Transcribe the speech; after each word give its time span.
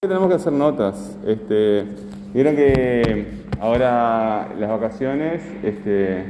Tenemos 0.00 0.28
que 0.28 0.34
hacer 0.34 0.52
notas. 0.52 1.18
Este, 1.26 1.84
Vieron 2.32 2.54
que 2.54 3.26
ahora 3.58 4.46
las 4.56 4.70
vacaciones, 4.70 5.42
este, 5.64 6.22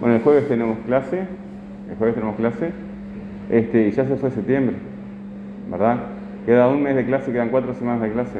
bueno, 0.00 0.16
el 0.16 0.22
jueves 0.22 0.48
tenemos 0.48 0.78
clase, 0.86 1.26
el 1.90 1.96
jueves 1.98 2.14
tenemos 2.14 2.36
clase, 2.36 2.70
este, 3.50 3.88
y 3.88 3.90
ya 3.90 4.06
se 4.06 4.16
fue 4.16 4.30
septiembre, 4.30 4.76
¿verdad? 5.70 5.98
Queda 6.46 6.68
un 6.68 6.82
mes 6.82 6.96
de 6.96 7.04
clase, 7.04 7.30
quedan 7.30 7.50
cuatro 7.50 7.74
semanas 7.74 8.00
de 8.00 8.12
clase. 8.12 8.38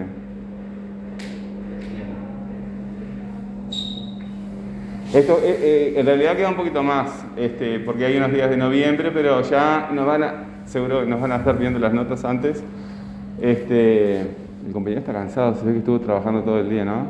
Esto 5.12 5.38
eh, 5.44 5.58
eh, 5.60 5.94
en 5.98 6.06
realidad 6.06 6.34
queda 6.34 6.48
un 6.48 6.56
poquito 6.56 6.82
más, 6.82 7.26
este, 7.36 7.78
porque 7.80 8.06
hay 8.06 8.16
unos 8.16 8.32
días 8.32 8.48
de 8.48 8.56
noviembre, 8.56 9.10
pero 9.12 9.42
ya 9.42 9.90
nos 9.92 10.06
van 10.06 10.22
a, 10.22 10.34
seguro 10.64 11.04
nos 11.04 11.20
van 11.20 11.32
a 11.32 11.36
estar 11.36 11.58
viendo 11.58 11.78
las 11.78 11.92
notas 11.92 12.24
antes. 12.24 12.64
Este, 13.40 14.20
el 14.20 14.72
compañero 14.72 15.00
está 15.00 15.12
cansado, 15.12 15.54
se 15.54 15.64
ve 15.64 15.72
que 15.72 15.78
estuvo 15.78 16.00
trabajando 16.00 16.42
todo 16.42 16.60
el 16.60 16.68
día, 16.68 16.84
¿no? 16.84 17.06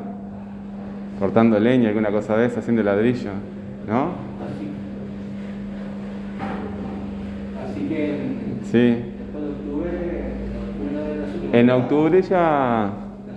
Cortando 1.19 1.59
leña, 1.59 1.89
alguna 1.89 2.11
cosa 2.11 2.37
de 2.37 2.47
esa, 2.47 2.61
haciendo 2.61 2.83
ladrillo, 2.83 3.31
¿no? 3.89 4.13
Así 7.67 7.87
que 7.89 8.17
Sí. 8.71 8.79
de 8.79 9.11
En 11.59 11.69
octubre 11.71 12.23
ya, 12.23 12.91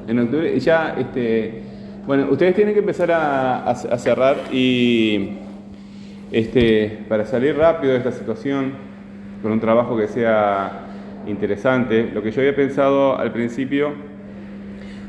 en 0.08 0.20
octubre 0.20 0.60
ya, 0.60 0.96
este, 1.00 1.64
bueno, 2.06 2.28
ustedes 2.30 2.54
tienen 2.56 2.74
que 2.76 2.82
empezar 2.82 3.12
a, 3.12 3.64
a- 3.64 3.72
a 3.72 3.98
cerrar 3.98 4.36
y, 4.52 5.38
este, 6.32 7.00
para 7.10 7.26
salir 7.26 7.58
rápido 7.58 7.94
de 7.94 7.98
esta 8.00 8.12
situación, 8.12 8.74
con 9.42 9.52
un 9.52 9.60
trabajo 9.60 9.98
que 9.98 10.08
sea 10.08 10.83
interesante, 11.28 12.10
lo 12.14 12.22
que 12.22 12.32
yo 12.32 12.42
había 12.42 12.56
pensado 12.56 13.18
al 13.18 13.32
principio, 13.32 13.94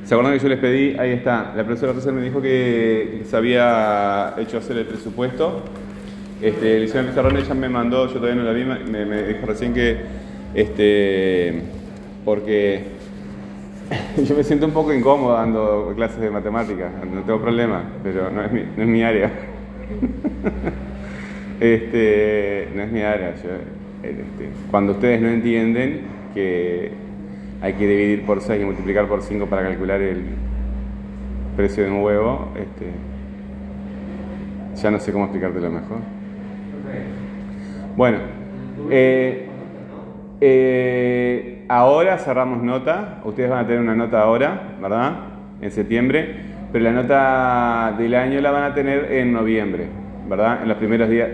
¿se 0.04 0.14
acuerdan 0.14 0.34
que 0.34 0.42
yo 0.42 0.48
les 0.48 0.58
pedí? 0.58 0.96
Ahí 0.98 1.10
está, 1.10 1.52
la 1.56 1.64
profesora 1.64 1.92
recién 1.92 2.14
me 2.14 2.22
dijo 2.22 2.40
que 2.40 3.22
se 3.24 3.36
había 3.36 4.34
hecho 4.38 4.58
hacer 4.58 4.78
el 4.78 4.86
presupuesto. 4.86 5.62
Este, 6.40 6.76
Elizabeth 6.76 7.10
Pizarrón 7.10 7.36
ella 7.36 7.54
me 7.54 7.68
mandó, 7.68 8.06
yo 8.06 8.14
todavía 8.14 8.34
no 8.34 8.42
la 8.42 8.52
vi, 8.52 8.64
me, 8.64 9.06
me 9.06 9.22
dijo 9.22 9.46
recién 9.46 9.72
que, 9.72 9.98
este, 10.54 11.62
porque 12.24 12.84
yo 14.16 14.36
me 14.36 14.44
siento 14.44 14.66
un 14.66 14.72
poco 14.72 14.92
incómodo 14.92 15.34
dando 15.34 15.92
clases 15.94 16.20
de 16.20 16.30
matemáticas, 16.30 16.90
no 17.10 17.22
tengo 17.22 17.40
problema, 17.40 17.82
pero 18.02 18.30
no 18.30 18.42
es 18.42 18.52
mi, 18.52 18.62
no 18.76 18.82
es 18.82 18.88
mi 18.88 19.02
área. 19.02 19.30
este, 21.60 22.68
no 22.74 22.82
es 22.82 22.92
mi 22.92 23.02
área. 23.02 23.34
yo, 23.36 23.50
este, 24.10 24.50
cuando 24.70 24.92
ustedes 24.92 25.20
no 25.20 25.28
entienden 25.28 26.02
que 26.34 26.92
hay 27.60 27.72
que 27.74 27.86
dividir 27.86 28.26
por 28.26 28.40
6 28.40 28.60
y 28.60 28.64
multiplicar 28.64 29.06
por 29.06 29.22
5 29.22 29.46
para 29.46 29.62
calcular 29.62 30.00
el 30.00 30.22
precio 31.56 31.84
de 31.84 31.90
un 31.90 32.02
huevo, 32.02 32.52
este, 32.56 32.90
ya 34.80 34.90
no 34.90 34.98
sé 34.98 35.12
cómo 35.12 35.24
explicártelo 35.24 35.70
mejor. 35.70 35.98
Bueno, 37.96 38.18
eh, 38.90 39.48
eh, 40.40 41.64
ahora 41.68 42.18
cerramos 42.18 42.62
nota. 42.62 43.20
Ustedes 43.24 43.48
van 43.48 43.64
a 43.64 43.66
tener 43.66 43.80
una 43.80 43.94
nota 43.94 44.20
ahora, 44.20 44.76
¿verdad? 44.82 45.12
En 45.60 45.70
septiembre. 45.70 46.54
Pero 46.72 46.84
la 46.84 46.92
nota 46.92 47.94
del 47.96 48.14
año 48.14 48.40
la 48.40 48.50
van 48.50 48.64
a 48.64 48.74
tener 48.74 49.12
en 49.12 49.32
noviembre, 49.32 49.86
¿verdad? 50.28 50.62
En 50.62 50.68
los 50.68 50.76
primeros 50.76 51.08
días. 51.08 51.28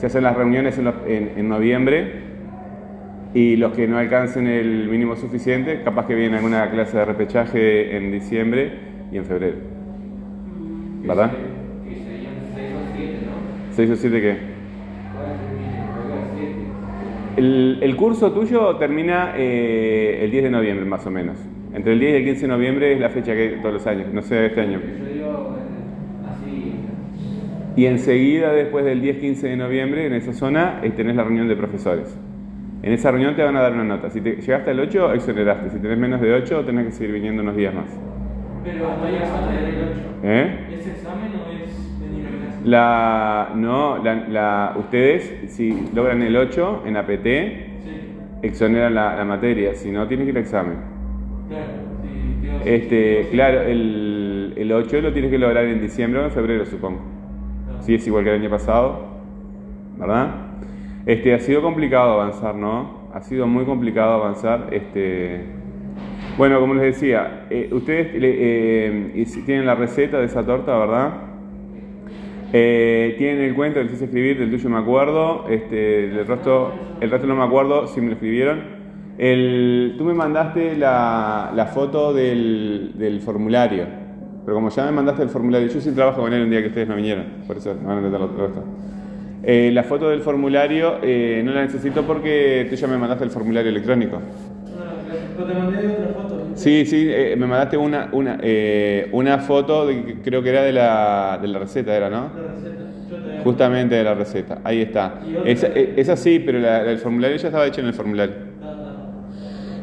Se 0.00 0.06
hacen 0.06 0.22
las 0.24 0.34
reuniones 0.34 0.78
en, 0.78 0.86
en- 1.06 1.30
en 1.36 1.48
noviembre. 1.48 2.30
Y 3.34 3.56
los 3.56 3.72
que 3.74 3.86
no 3.86 3.98
alcancen 3.98 4.46
el 4.48 4.88
mínimo 4.88 5.14
suficiente, 5.14 5.82
capaz 5.84 6.06
que 6.06 6.14
vienen 6.16 6.34
alguna 6.38 6.68
clase 6.70 6.96
de 6.96 7.04
repechaje 7.04 7.96
en 7.96 8.10
diciembre 8.10 8.72
y 9.12 9.18
en 9.18 9.24
febrero. 9.24 9.56
¿Verdad? 11.04 11.30
que 11.30 11.94
serían 11.94 12.32
6 12.54 12.72
o 12.74 12.96
7, 12.96 13.12
¿no? 13.26 13.74
¿Seis 13.76 13.90
o 13.90 13.96
siete 13.96 14.20
qué? 14.20 14.36
7. 16.36 16.54
El, 17.36 17.78
el 17.82 17.96
curso 17.96 18.32
tuyo 18.32 18.76
termina 18.76 19.34
eh, 19.36 20.20
el 20.24 20.30
10 20.32 20.44
de 20.44 20.50
noviembre, 20.50 20.84
más 20.86 21.06
o 21.06 21.10
menos. 21.10 21.36
Entre 21.72 21.92
el 21.92 22.00
10 22.00 22.12
y 22.12 22.16
el 22.16 22.24
15 22.24 22.40
de 22.42 22.48
noviembre 22.48 22.92
es 22.94 23.00
la 23.00 23.10
fecha 23.10 23.32
que 23.34 23.58
todos 23.62 23.74
los 23.74 23.86
años, 23.86 24.08
no 24.12 24.22
sé 24.22 24.46
este 24.46 24.60
año. 24.60 24.80
Yo 24.80 25.04
digo 25.14 25.56
eh, 25.56 26.30
así, 26.32 26.74
Y 27.76 27.86
enseguida, 27.86 28.52
después 28.52 28.84
del 28.84 29.00
10-15 29.02 29.40
de 29.42 29.56
noviembre, 29.56 30.06
en 30.06 30.12
esa 30.14 30.32
zona, 30.32 30.80
eh, 30.82 30.90
tenés 30.90 31.16
la 31.16 31.22
reunión 31.24 31.48
de 31.48 31.56
profesores. 31.56 32.18
En 32.82 32.92
esa 32.92 33.10
reunión 33.10 33.36
te 33.36 33.42
van 33.42 33.56
a 33.56 33.60
dar 33.60 33.72
una 33.72 33.84
nota. 33.84 34.10
Si 34.10 34.20
te, 34.20 34.36
llegaste 34.36 34.70
al 34.70 34.80
8, 34.80 35.12
exoneraste. 35.14 35.70
Si 35.70 35.78
tenés 35.78 35.98
menos 35.98 36.20
de 36.20 36.32
8, 36.32 36.64
tenés 36.64 36.86
que 36.86 36.92
seguir 36.92 37.12
viniendo 37.14 37.42
unos 37.42 37.56
días 37.56 37.74
más. 37.74 37.86
Pero 38.64 38.96
no 38.98 39.04
hay 39.04 39.14
examen 39.16 39.54
del 39.56 39.74
8. 39.92 40.00
¿Eh? 40.24 40.58
¿Es 40.78 40.86
examen 40.88 41.30
o 41.34 41.50
es 41.52 42.00
venir 42.00 42.26
a 42.26 42.42
clase? 42.42 42.60
La, 42.64 43.50
no, 43.54 44.02
la, 44.02 44.14
la- 44.28 44.74
ustedes, 44.78 45.52
si 45.52 45.90
logran 45.94 46.22
el 46.22 46.36
8 46.36 46.82
en 46.86 46.96
APT, 46.96 47.24
Sí, 47.24 48.00
exoneran 48.42 48.94
la, 48.94 49.16
la 49.16 49.24
materia. 49.24 49.74
Si 49.74 49.90
no, 49.90 50.06
tienes 50.08 50.24
que 50.26 50.30
ir 50.32 50.36
al 50.36 50.42
examen. 50.42 50.74
claro. 51.48 51.64
Sí, 52.02 52.48
Este, 52.64 53.28
claro, 53.30 53.62
el, 53.62 54.54
el 54.56 54.72
8 54.72 55.00
lo 55.00 55.12
tienes 55.12 55.30
que 55.30 55.38
lograr 55.38 55.64
en 55.64 55.80
diciembre 55.80 56.20
o 56.20 56.24
en 56.24 56.30
febrero, 56.30 56.66
supongo. 56.66 57.19
Sí, 57.80 57.94
es 57.94 58.06
igual 58.06 58.24
que 58.24 58.30
el 58.34 58.40
año 58.40 58.50
pasado, 58.50 59.06
¿verdad? 59.96 60.34
Este, 61.06 61.32
ha 61.32 61.38
sido 61.38 61.62
complicado 61.62 62.12
avanzar, 62.12 62.54
¿no? 62.54 63.08
Ha 63.14 63.22
sido 63.22 63.46
muy 63.46 63.64
complicado 63.64 64.12
avanzar. 64.14 64.68
Este, 64.70 65.46
bueno, 66.36 66.60
como 66.60 66.74
les 66.74 66.94
decía, 66.94 67.46
eh, 67.48 67.70
ustedes 67.72 68.08
eh, 68.14 69.24
si 69.26 69.42
tienen 69.42 69.64
la 69.64 69.74
receta 69.74 70.18
de 70.18 70.26
esa 70.26 70.44
torta, 70.44 70.76
¿verdad? 70.78 71.12
Eh, 72.52 73.14
tienen 73.16 73.44
el 73.44 73.54
cuento, 73.54 73.82
les 73.82 73.92
hice 73.92 74.04
escribir, 74.04 74.38
del 74.38 74.50
tuyo 74.50 74.68
me 74.68 74.78
acuerdo, 74.78 75.46
este, 75.48 76.04
el 76.04 76.26
resto, 76.26 76.72
el 77.00 77.10
resto 77.10 77.26
no 77.26 77.36
me 77.36 77.44
acuerdo 77.44 77.86
si 77.86 78.00
me 78.00 78.08
lo 78.08 78.12
escribieron. 78.12 78.80
El, 79.16 79.94
tú 79.96 80.04
me 80.04 80.14
mandaste 80.14 80.76
la, 80.76 81.70
foto 81.72 82.12
del 82.12 83.20
formulario, 83.24 83.99
pero 84.44 84.56
como 84.56 84.70
ya 84.70 84.84
me 84.86 84.92
mandaste 84.92 85.22
el 85.22 85.28
formulario, 85.30 85.68
yo 85.68 85.80
sí 85.80 85.92
trabajo 85.92 86.22
con 86.22 86.32
él 86.32 86.42
un 86.42 86.50
día 86.50 86.60
que 86.62 86.68
ustedes 86.68 86.88
no 86.88 86.96
vinieron, 86.96 87.44
por 87.46 87.56
eso 87.58 87.74
no 87.74 87.88
van 87.88 87.98
a 87.98 88.00
entender 88.06 88.20
lo 88.20 88.36
resto. 88.36 88.64
Eh, 89.42 89.70
la 89.72 89.84
foto 89.84 90.08
del 90.10 90.20
formulario 90.22 90.98
eh, 91.02 91.42
no 91.44 91.52
la 91.52 91.62
necesito 91.62 92.06
porque 92.06 92.66
tú 92.68 92.76
ya 92.76 92.86
me 92.88 92.98
mandaste 92.98 93.24
el 93.24 93.30
formulario 93.30 93.70
electrónico. 93.70 94.20
Pero 95.36 95.46
te 95.46 95.54
mandé 95.54 95.88
otra 95.88 96.08
foto. 96.08 96.52
Sí, 96.54 96.84
sí, 96.86 97.06
eh, 97.10 97.36
me 97.36 97.46
mandaste 97.46 97.76
una, 97.76 98.08
una, 98.12 98.38
eh, 98.42 99.08
una 99.12 99.38
foto, 99.38 99.86
de, 99.86 100.04
que 100.04 100.22
creo 100.22 100.42
que 100.42 100.50
era 100.50 100.62
de 100.62 100.72
la, 100.72 101.38
de 101.40 101.48
la 101.48 101.58
receta, 101.60 101.96
era, 101.96 102.10
¿no? 102.10 102.32
La 102.36 102.52
receta. 102.52 102.84
Justamente 103.38 103.94
de 103.94 104.04
la 104.04 104.14
receta, 104.14 104.60
ahí 104.64 104.82
está. 104.82 105.20
Esa, 105.42 105.68
eh, 105.68 105.94
esa 105.96 106.16
sí, 106.16 106.40
pero 106.40 106.58
la- 106.58 106.82
el 106.90 106.98
formulario 106.98 107.36
ya 107.38 107.48
estaba 107.48 107.66
hecho 107.66 107.80
en 107.80 107.86
el 107.86 107.94
formulario. 107.94 108.49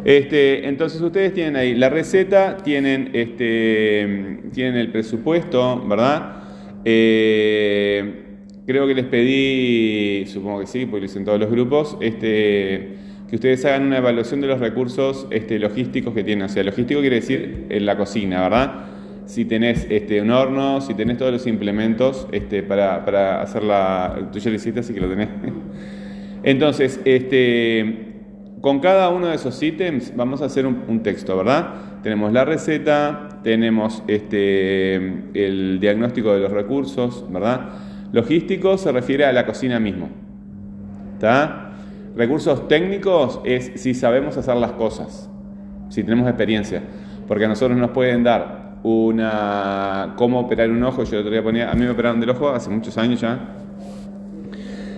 Este, 0.05 0.67
entonces 0.67 1.01
ustedes 1.01 1.33
tienen 1.33 1.55
ahí 1.55 1.75
la 1.75 1.89
receta, 1.89 2.57
tienen, 2.57 3.09
este, 3.13 4.39
tienen 4.53 4.75
el 4.75 4.91
presupuesto, 4.91 5.85
¿verdad? 5.87 6.43
Eh, 6.85 8.23
creo 8.65 8.87
que 8.87 8.95
les 8.95 9.05
pedí, 9.05 10.25
supongo 10.27 10.61
que 10.61 10.67
sí, 10.67 10.85
porque 10.85 11.01
lo 11.01 11.05
hice 11.05 11.19
en 11.19 11.25
todos 11.25 11.39
los 11.39 11.49
grupos, 11.49 11.97
este, 12.01 12.95
que 13.29 13.35
ustedes 13.35 13.65
hagan 13.65 13.87
una 13.87 13.97
evaluación 13.97 14.39
de 14.41 14.47
los 14.47 14.59
recursos 14.59 15.27
este, 15.31 15.59
logísticos 15.59 16.13
que 16.13 16.23
tienen. 16.23 16.45
O 16.45 16.49
sea, 16.49 16.63
logístico 16.63 17.01
quiere 17.01 17.17
decir 17.17 17.65
en 17.69 17.85
la 17.85 17.97
cocina, 17.97 18.41
¿verdad? 18.41 18.85
Si 19.25 19.43
tenés 19.43 19.85
este, 19.89 20.21
un 20.21 20.31
horno, 20.31 20.79
si 20.79 20.93
tenés 20.93 21.17
todos 21.17 21.33
los 21.33 21.47
implementos 21.47 22.27
para, 22.67 23.03
para 23.03 23.41
hacer 23.41 23.63
la... 23.63 24.29
Tú 24.31 24.39
ya 24.39 24.49
lo 24.49 24.55
hiciste, 24.55 24.79
así 24.79 24.93
que 24.93 25.01
lo 25.01 25.09
tenés. 25.09 25.27
Entonces, 26.43 27.01
este, 27.03 28.06
con 28.67 28.81
cada 28.81 29.07
uno 29.07 29.27
de 29.27 29.35
esos 29.35 29.63
ítems 29.63 30.13
vamos 30.13 30.41
a 30.41 30.45
hacer 30.47 30.65
un, 30.65 30.83
un 30.89 31.01
texto, 31.01 31.37
¿verdad? 31.37 31.69
Tenemos 32.03 32.33
la 32.33 32.43
receta, 32.43 33.29
tenemos 33.41 34.03
este, 34.07 34.95
el 35.33 35.79
diagnóstico 35.79 36.33
de 36.33 36.41
los 36.41 36.51
recursos, 36.51 37.23
¿verdad? 37.31 37.69
Logístico 38.11 38.77
se 38.77 38.91
refiere 38.91 39.23
a 39.23 39.31
la 39.31 39.45
cocina 39.45 39.79
mismo. 39.79 40.09
¿Está? 41.13 41.71
Recursos 42.17 42.67
técnicos 42.67 43.39
es 43.45 43.71
si 43.75 43.93
sabemos 43.93 44.35
hacer 44.35 44.57
las 44.57 44.73
cosas, 44.73 45.29
si 45.87 46.03
tenemos 46.03 46.27
experiencia. 46.27 46.83
Porque 47.25 47.45
a 47.45 47.47
nosotros 47.47 47.77
nos 47.77 47.91
pueden 47.91 48.25
dar 48.25 48.79
una 48.83 50.15
cómo 50.17 50.41
operar 50.41 50.69
un 50.71 50.83
ojo. 50.83 51.05
Yo 51.05 51.13
el 51.13 51.19
otro 51.19 51.31
día 51.31 51.41
ponía, 51.41 51.71
a 51.71 51.73
mí 51.73 51.85
me 51.85 51.91
operaron 51.91 52.19
del 52.19 52.31
ojo 52.31 52.49
hace 52.49 52.69
muchos 52.69 52.97
años 52.97 53.21
ya. 53.21 53.39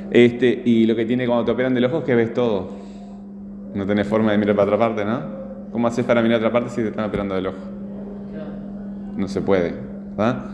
Este, 0.10 0.60
y 0.66 0.88
lo 0.88 0.96
que 0.96 1.06
tiene 1.06 1.28
cuando 1.28 1.46
te 1.46 1.52
operan 1.52 1.76
del 1.76 1.86
ojo 1.86 2.00
es 2.00 2.04
que 2.06 2.16
ves 2.16 2.34
todo. 2.34 2.89
No 3.74 3.86
tenés 3.86 4.08
forma 4.08 4.32
de 4.32 4.38
mirar 4.38 4.56
para 4.56 4.66
otra 4.74 4.78
parte, 4.78 5.06
¿no? 5.06 5.22
¿Cómo 5.72 5.88
haces 5.88 6.06
para 6.06 6.22
mirar 6.22 6.36
a 6.36 6.40
otra 6.40 6.52
parte 6.52 6.70
si 6.70 6.82
te 6.82 6.88
están 6.90 7.06
operando 7.06 7.36
del 7.36 7.48
ojo? 7.48 7.58
No 9.16 9.28
se 9.28 9.42
puede, 9.42 9.74
¿verdad? 10.16 10.46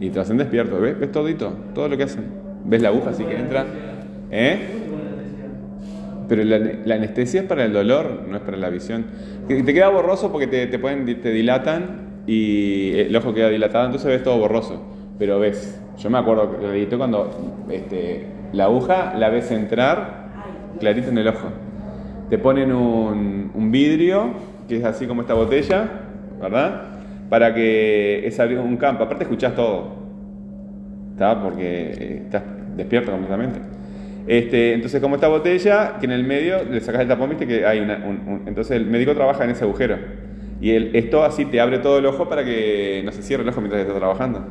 Y 0.00 0.10
te 0.10 0.20
hacen 0.20 0.38
despierto, 0.38 0.80
¿ves? 0.80 0.98
¿Ves 0.98 1.12
todito? 1.12 1.52
Todo 1.74 1.88
lo 1.88 1.96
que 1.96 2.04
hacen. 2.04 2.24
¿Ves 2.64 2.80
la 2.80 2.88
aguja 2.88 3.10
así 3.10 3.24
que 3.24 3.36
entra? 3.36 3.66
¿Eh? 4.30 4.82
Pero 6.28 6.44
la, 6.44 6.94
anestesia 6.94 7.42
es 7.42 7.46
para 7.46 7.64
el 7.64 7.72
dolor, 7.72 8.22
no 8.28 8.36
es 8.36 8.42
para 8.42 8.56
la 8.56 8.70
visión. 8.70 9.04
Que 9.46 9.62
Te 9.62 9.74
queda 9.74 9.88
borroso 9.88 10.32
porque 10.32 10.46
te, 10.46 10.66
te, 10.66 10.78
pueden, 10.78 11.04
dilatan 11.04 12.22
y 12.26 12.92
el 12.98 13.14
ojo 13.14 13.34
queda 13.34 13.48
dilatado, 13.48 13.86
entonces 13.86 14.08
ves 14.08 14.22
todo 14.22 14.38
borroso. 14.38 14.82
Pero 15.18 15.38
ves, 15.38 15.78
yo 15.98 16.10
me 16.10 16.18
acuerdo 16.18 16.56
clarito 16.56 16.96
cuando 16.96 17.64
este, 17.70 18.26
la 18.52 18.64
aguja 18.64 19.14
la 19.14 19.28
ves 19.28 19.50
entrar 19.50 20.30
clarito 20.80 21.10
en 21.10 21.18
el 21.18 21.28
ojo. 21.28 21.48
Te 22.32 22.38
ponen 22.38 22.72
un, 22.72 23.50
un 23.54 23.70
vidrio, 23.70 24.30
que 24.66 24.78
es 24.78 24.84
así 24.84 25.06
como 25.06 25.20
esta 25.20 25.34
botella, 25.34 25.86
¿verdad? 26.40 26.84
Para 27.28 27.52
que 27.52 28.26
es 28.26 28.40
abrir 28.40 28.58
un 28.58 28.78
campo. 28.78 29.04
Aparte 29.04 29.24
escuchás 29.24 29.54
todo. 29.54 29.88
¿Está? 31.12 31.42
Porque 31.42 31.90
eh, 31.90 32.22
estás 32.24 32.42
despierto 32.74 33.10
completamente. 33.10 33.60
Este, 34.26 34.72
entonces, 34.72 34.98
como 35.02 35.16
esta 35.16 35.28
botella, 35.28 35.98
que 36.00 36.06
en 36.06 36.12
el 36.12 36.24
medio 36.24 36.64
le 36.64 36.80
sacas 36.80 37.02
el 37.02 37.08
tapón, 37.08 37.28
viste 37.28 37.46
que 37.46 37.66
hay 37.66 37.80
una, 37.80 37.96
un- 37.98 38.22
un- 38.26 38.42
entonces 38.46 38.78
el 38.78 38.86
médico 38.86 39.12
trabaja 39.12 39.44
en 39.44 39.50
ese 39.50 39.64
agujero. 39.64 39.98
Y 40.58 40.70
el- 40.70 40.96
esto 40.96 41.24
así 41.24 41.44
te 41.44 41.60
abre 41.60 41.80
todo 41.80 41.98
el 41.98 42.06
ojo 42.06 42.30
para 42.30 42.46
que 42.46 43.02
no 43.04 43.12
se 43.12 43.20
cierre 43.20 43.42
el 43.42 43.50
ojo 43.50 43.60
mientras 43.60 43.82
estás 43.82 43.98
trabajando. 43.98 44.42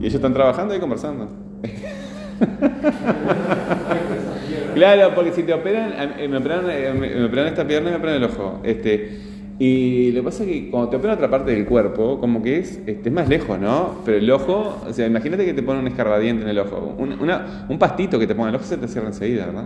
Y 0.00 0.04
ellos 0.04 0.14
están 0.14 0.32
trabajando 0.32 0.74
y 0.74 0.78
conversando. 0.78 1.28
Claro, 4.74 5.14
porque 5.14 5.32
si 5.32 5.42
te 5.42 5.52
operan, 5.52 5.92
a- 5.92 6.28
me 6.28 6.36
operan, 6.38 6.64
eh, 6.70 6.92
me 7.32 7.48
esta 7.48 7.66
pierna 7.66 7.90
y 7.90 7.92
me 7.92 7.98
operan 7.98 8.16
el 8.16 8.24
ojo. 8.24 8.60
Este, 8.62 9.20
y 9.58 10.10
lo 10.12 10.20
que 10.20 10.24
pasa 10.24 10.44
es 10.44 10.48
que 10.48 10.70
cuando 10.70 10.88
te 10.88 10.96
operan 10.96 11.16
otra 11.16 11.30
parte 11.30 11.50
del 11.52 11.66
cuerpo, 11.66 12.18
como 12.18 12.42
que 12.42 12.58
es, 12.58 12.80
este, 12.86 13.08
es 13.10 13.12
más 13.12 13.28
lejos, 13.28 13.58
¿no? 13.58 13.96
Pero 14.04 14.16
el 14.18 14.30
ojo, 14.30 14.82
o 14.88 14.92
sea, 14.92 15.06
imagínate 15.06 15.44
que 15.44 15.52
te 15.52 15.62
ponen 15.62 15.82
un 15.82 15.88
escarbadiente 15.88 16.42
en 16.44 16.48
el 16.48 16.58
ojo. 16.58 16.94
Un, 16.98 17.12
una- 17.20 17.66
un 17.68 17.78
pastito 17.78 18.18
que 18.18 18.26
te 18.26 18.34
pongan 18.34 18.48
en 18.50 18.54
el 18.54 18.60
ojo 18.60 18.68
se 18.68 18.78
te 18.78 18.88
cierra 18.88 19.08
enseguida, 19.08 19.46
¿verdad? 19.46 19.64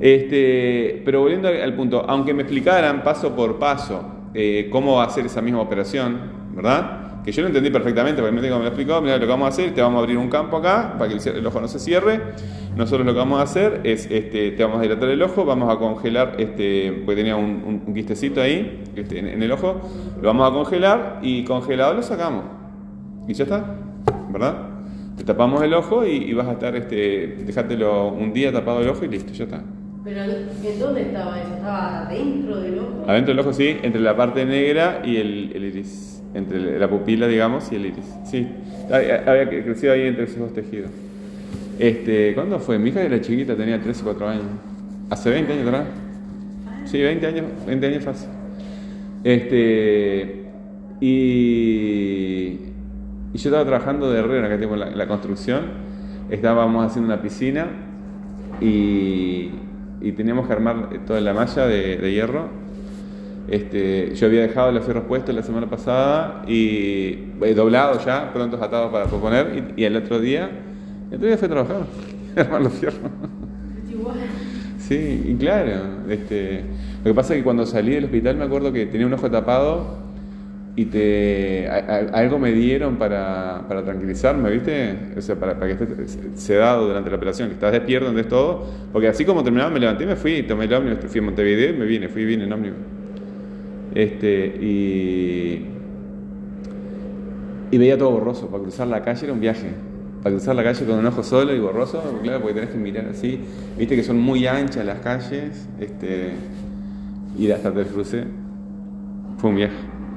Este, 0.00 1.00
pero 1.04 1.20
volviendo 1.20 1.48
al 1.48 1.74
punto, 1.74 2.04
aunque 2.08 2.34
me 2.34 2.42
explicaran 2.42 3.02
paso 3.04 3.34
por 3.36 3.58
paso 3.58 4.04
eh, 4.34 4.68
cómo 4.70 5.00
hacer 5.00 5.26
esa 5.26 5.40
misma 5.40 5.60
operación, 5.60 6.18
¿verdad? 6.54 7.11
Que 7.24 7.30
yo 7.30 7.42
lo 7.42 7.48
entendí 7.48 7.70
perfectamente, 7.70 8.20
porque 8.20 8.34
me 8.34 8.48
lo 8.48 8.66
explicó, 8.66 9.00
mira 9.00 9.14
lo 9.14 9.20
que 9.20 9.26
vamos 9.26 9.46
a 9.46 9.48
hacer, 9.50 9.72
te 9.74 9.80
vamos 9.80 9.98
a 9.98 10.02
abrir 10.02 10.18
un 10.18 10.28
campo 10.28 10.56
acá 10.56 10.96
para 10.98 11.08
que 11.12 11.30
el, 11.30 11.46
ojo 11.46 11.60
no 11.60 11.68
se 11.68 11.78
cierre. 11.78 12.20
Nosotros 12.76 13.06
lo 13.06 13.12
que 13.12 13.18
vamos 13.18 13.38
a 13.38 13.42
hacer 13.42 13.80
es, 13.84 14.08
este, 14.10 14.50
te 14.50 14.62
vamos 14.64 14.78
a 14.80 14.82
dilatar 14.82 15.08
el 15.08 15.22
ojo, 15.22 15.44
vamos 15.44 15.72
a 15.72 15.78
congelar, 15.78 16.34
este, 16.38 17.02
porque 17.04 17.16
tenía 17.20 17.36
un, 17.36 17.62
un- 17.64 17.82
un 17.86 17.94
quistecito 17.94 18.40
ahí 18.40 18.82
este, 18.96 19.20
en, 19.20 19.28
en 19.28 19.42
el 19.42 19.52
ojo, 19.52 19.80
lo 20.20 20.26
vamos 20.26 20.50
a 20.50 20.52
congelar 20.52 21.20
y 21.22 21.44
congelado 21.44 21.94
lo 21.94 22.02
sacamos. 22.02 22.44
Y 23.28 23.34
ya 23.34 23.44
está, 23.44 23.76
¿verdad? 24.30 24.56
Te 25.16 25.22
tapamos 25.22 25.62
el 25.62 25.74
ojo 25.74 26.04
y, 26.04 26.16
y 26.16 26.32
vas 26.34 26.48
a 26.48 26.52
estar, 26.52 26.74
este, 26.74 27.36
dejátelo 27.44 28.08
un 28.08 28.32
día 28.32 28.50
tapado 28.52 28.80
el 28.80 28.88
ojo 28.88 29.04
y 29.04 29.08
listo, 29.08 29.32
ya 29.32 29.44
está. 29.44 29.62
Pero 30.02 30.22
¿en 30.24 30.80
dónde 30.80 31.02
estaba 31.02 31.38
eso? 31.40 31.54
¿Estaba 31.54 32.06
dentro 32.10 32.56
del 32.56 32.78
ojo? 32.80 33.04
Adentro 33.06 33.32
del 33.32 33.38
ojo, 33.38 33.52
sí, 33.52 33.76
entre 33.82 34.00
la 34.00 34.16
parte 34.16 34.44
negra 34.44 35.02
y 35.04 35.18
el, 35.18 35.52
el 35.54 35.64
iris. 35.66 36.11
Entre 36.34 36.78
la 36.78 36.88
pupila, 36.88 37.28
digamos, 37.28 37.70
y 37.72 37.76
el 37.76 37.86
iris. 37.86 38.06
Sí, 38.24 38.48
había 38.90 39.48
crecido 39.48 39.92
ahí 39.92 40.02
entre 40.02 40.24
esos 40.24 40.38
dos 40.38 40.54
tejidos. 40.54 40.90
Este, 41.78 42.34
¿Cuándo 42.34 42.58
fue? 42.58 42.78
Mi 42.78 42.90
hija 42.90 43.02
era 43.02 43.20
chiquita, 43.20 43.54
tenía 43.56 43.80
13 43.80 44.02
o 44.02 44.04
4 44.04 44.28
años. 44.28 44.44
Hace 45.10 45.30
20 45.30 45.52
años 45.52 45.68
atrás. 45.68 45.86
Sí, 46.84 47.00
20 47.00 47.26
años, 47.26 47.44
20 47.66 47.86
años 47.86 48.04
fácil. 48.04 48.28
Este, 49.24 50.46
y, 51.00 52.58
y 53.32 53.38
yo 53.38 53.48
estaba 53.48 53.64
trabajando 53.64 54.10
de 54.10 54.20
herrero 54.20 54.46
aquel 54.46 54.58
tiempo 54.58 54.74
en 54.74 54.80
la, 54.80 54.88
en 54.88 54.98
la 54.98 55.06
construcción. 55.06 55.62
Estábamos 56.30 56.86
haciendo 56.86 57.12
una 57.12 57.20
piscina 57.20 57.66
y, 58.60 59.50
y 60.00 60.12
teníamos 60.12 60.46
que 60.46 60.52
armar 60.52 60.88
toda 61.06 61.20
la 61.20 61.34
malla 61.34 61.66
de, 61.66 61.96
de 61.98 62.12
hierro. 62.12 62.48
Este, 63.48 64.14
yo 64.14 64.26
había 64.26 64.42
dejado 64.42 64.70
los 64.72 64.84
fierros 64.84 65.04
puestos 65.04 65.34
la 65.34 65.42
semana 65.42 65.68
pasada 65.68 66.42
y 66.46 67.18
eh, 67.42 67.54
doblado 67.54 67.98
ya, 68.04 68.32
prontos 68.32 68.60
atados 68.60 68.92
para 68.92 69.06
proponer. 69.06 69.72
Y, 69.76 69.82
y 69.82 69.84
el 69.84 69.96
otro 69.96 70.20
día, 70.20 70.50
el 71.10 71.16
otro 71.16 71.26
día 71.26 71.36
fui 71.36 71.46
a 71.46 71.50
trabajar, 71.50 71.82
a 72.36 72.40
armar 72.40 72.62
los 72.62 72.72
fierros. 72.72 73.00
Sí, 74.78 75.24
y 75.28 75.34
claro. 75.36 75.70
Este, 76.08 76.64
lo 76.98 77.10
que 77.10 77.14
pasa 77.14 77.34
es 77.34 77.40
que 77.40 77.44
cuando 77.44 77.64
salí 77.64 77.92
del 77.92 78.04
hospital 78.04 78.36
me 78.36 78.44
acuerdo 78.44 78.72
que 78.72 78.86
tenía 78.86 79.06
un 79.06 79.14
ojo 79.14 79.30
tapado 79.30 80.02
y 80.74 80.86
te 80.86 81.68
algo 81.68 82.38
me 82.38 82.52
dieron 82.52 82.96
para, 82.96 83.64
para 83.68 83.84
tranquilizarme, 83.84 84.50
¿viste? 84.50 85.12
O 85.16 85.20
sea, 85.20 85.36
para, 85.36 85.58
que 85.58 85.72
estés 85.72 86.18
sedado 86.34 86.88
durante 86.88 87.10
la 87.10 87.16
operación, 87.16 87.48
que 87.48 87.54
estás 87.54 87.72
despierto, 87.72 88.06
donde 88.06 88.22
es 88.22 88.28
todo. 88.28 88.66
Porque 88.92 89.08
así 89.08 89.24
como 89.24 89.42
terminaba, 89.42 89.70
me 89.70 89.80
levanté, 89.80 90.04
me 90.06 90.16
fui, 90.16 90.42
tomé 90.42 90.64
el 90.64 90.74
ómnibus, 90.74 91.04
fui 91.06 91.20
a 91.20 91.22
Montevideo 91.22 91.74
me 91.74 91.84
vine, 91.84 92.08
fui 92.08 92.22
y 92.22 92.24
vine 92.24 92.44
en 92.44 92.52
ómnibus. 92.52 92.78
Este, 93.94 94.46
y, 94.60 95.66
y 97.70 97.78
veía 97.78 97.96
todo 97.98 98.10
borroso. 98.12 98.48
Para 98.48 98.62
cruzar 98.62 98.86
la 98.88 99.02
calle 99.02 99.24
era 99.24 99.32
un 99.32 99.40
viaje. 99.40 99.68
Para 100.22 100.34
cruzar 100.36 100.54
la 100.54 100.62
calle 100.62 100.84
con 100.86 100.98
un 100.98 101.06
ojo 101.06 101.22
solo 101.22 101.54
y 101.54 101.58
borroso, 101.58 102.00
claro, 102.22 102.40
porque 102.40 102.54
tenés 102.54 102.70
que 102.70 102.78
mirar 102.78 103.06
así. 103.10 103.40
Viste 103.78 103.96
que 103.96 104.02
son 104.04 104.18
muy 104.20 104.46
anchas 104.46 104.84
las 104.86 105.00
calles. 105.00 105.68
Este, 105.80 106.30
ir 107.38 107.52
hasta 107.52 107.68
el 107.70 107.86
cruce 107.86 108.24
fue 109.38 109.50
un 109.50 109.56
viaje, 109.56 109.74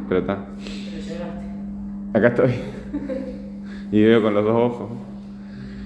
pero 0.08 0.22
está. 0.22 0.46
Acá 2.14 2.28
estoy. 2.30 2.52
y 3.92 4.04
veo 4.04 4.22
con 4.22 4.34
los 4.34 4.44
dos 4.46 4.56
ojos. 4.56 4.90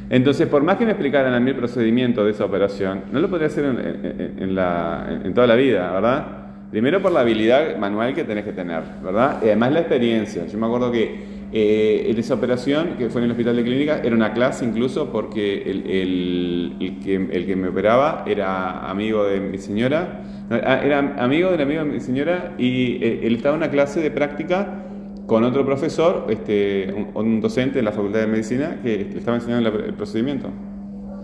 Entonces, 0.09 0.47
por 0.47 0.63
más 0.63 0.77
que 0.77 0.85
me 0.85 0.91
explicaran 0.91 1.33
a 1.33 1.39
mí 1.39 1.51
el 1.51 1.55
procedimiento 1.55 2.25
de 2.25 2.31
esa 2.31 2.43
operación, 2.45 3.01
no 3.13 3.19
lo 3.19 3.29
podría 3.29 3.47
hacer 3.47 3.63
en, 3.65 3.79
en- 3.79 4.43
en 4.43 4.55
la- 4.55 5.21
en 5.23 5.33
toda 5.35 5.45
la 5.47 5.55
vida, 5.55 5.91
¿verdad? 5.91 6.25
Primero 6.71 7.01
por 7.01 7.11
la 7.11 7.21
habilidad 7.21 7.77
manual 7.77 8.13
que 8.13 8.23
tenés 8.23 8.45
que 8.45 8.51
tener, 8.53 8.81
¿verdad? 9.03 9.39
Y 9.41 9.45
además 9.47 9.71
la 9.71 9.79
experiencia. 9.79 10.45
Yo 10.45 10.57
me 10.59 10.67
acuerdo 10.67 10.91
que 10.91 11.39
eh, 11.51 12.05
en 12.09 12.17
esa 12.19 12.35
operación, 12.35 12.89
que 12.97 13.09
fue 13.09 13.21
en 13.21 13.25
el 13.25 13.31
hospital 13.31 13.55
de 13.55 13.63
clínica, 13.63 14.01
era 14.03 14.15
una 14.15 14.33
clase 14.33 14.65
incluso 14.65 15.11
porque 15.11 15.63
el, 15.63 15.89
el- 15.89 16.73
el 16.79 16.99
que, 16.99 17.15
el 17.15 17.45
que 17.47 17.55
me 17.55 17.69
operaba 17.69 18.23
era 18.27 18.87
amigo 18.87 19.23
de 19.23 19.39
mi 19.39 19.57
señora, 19.57 20.21
ah, 20.51 20.81
era 20.83 20.99
amigo 21.17 21.49
del 21.49 21.61
amigo 21.61 21.83
de 21.83 21.89
mi 21.91 21.99
señora 21.99 22.53
y 22.59 23.03
eh, 23.03 23.21
él 23.23 23.35
estaba 23.37 23.55
en 23.55 23.63
una 23.63 23.71
clase 23.71 23.99
de 23.99 24.11
práctica 24.11 24.83
con 25.25 25.43
otro 25.43 25.65
profesor, 25.65 26.27
este, 26.29 26.93
un, 26.95 27.09
un 27.15 27.41
docente 27.41 27.79
de 27.79 27.83
la 27.83 27.91
Facultad 27.93 28.19
de 28.19 28.27
Medicina, 28.27 28.77
que 28.83 29.07
le 29.11 29.17
estaba 29.17 29.37
enseñando 29.37 29.69
el 29.69 29.93
procedimiento, 29.95 30.49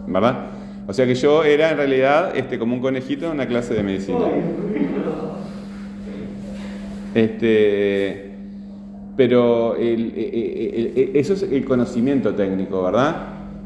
¿verdad? 0.07 0.47
O 0.87 0.93
sea 0.93 1.05
que 1.05 1.13
yo 1.15 1.43
era 1.43 1.69
en 1.71 1.77
realidad 1.77 2.35
este, 2.35 2.57
como 2.57 2.73
un 2.75 2.81
conejito 2.81 3.25
en 3.27 3.33
una 3.33 3.45
clase 3.47 3.73
de 3.75 3.83
medicina. 3.83 4.19
Este, 7.15 8.31
pero 9.15 9.75
el- 9.77 10.13
el- 10.15 10.93
el- 10.97 11.11
eso 11.15 11.33
es 11.33 11.43
el 11.43 11.63
conocimiento 11.63 12.35
técnico, 12.35 12.83
¿verdad? 12.83 13.15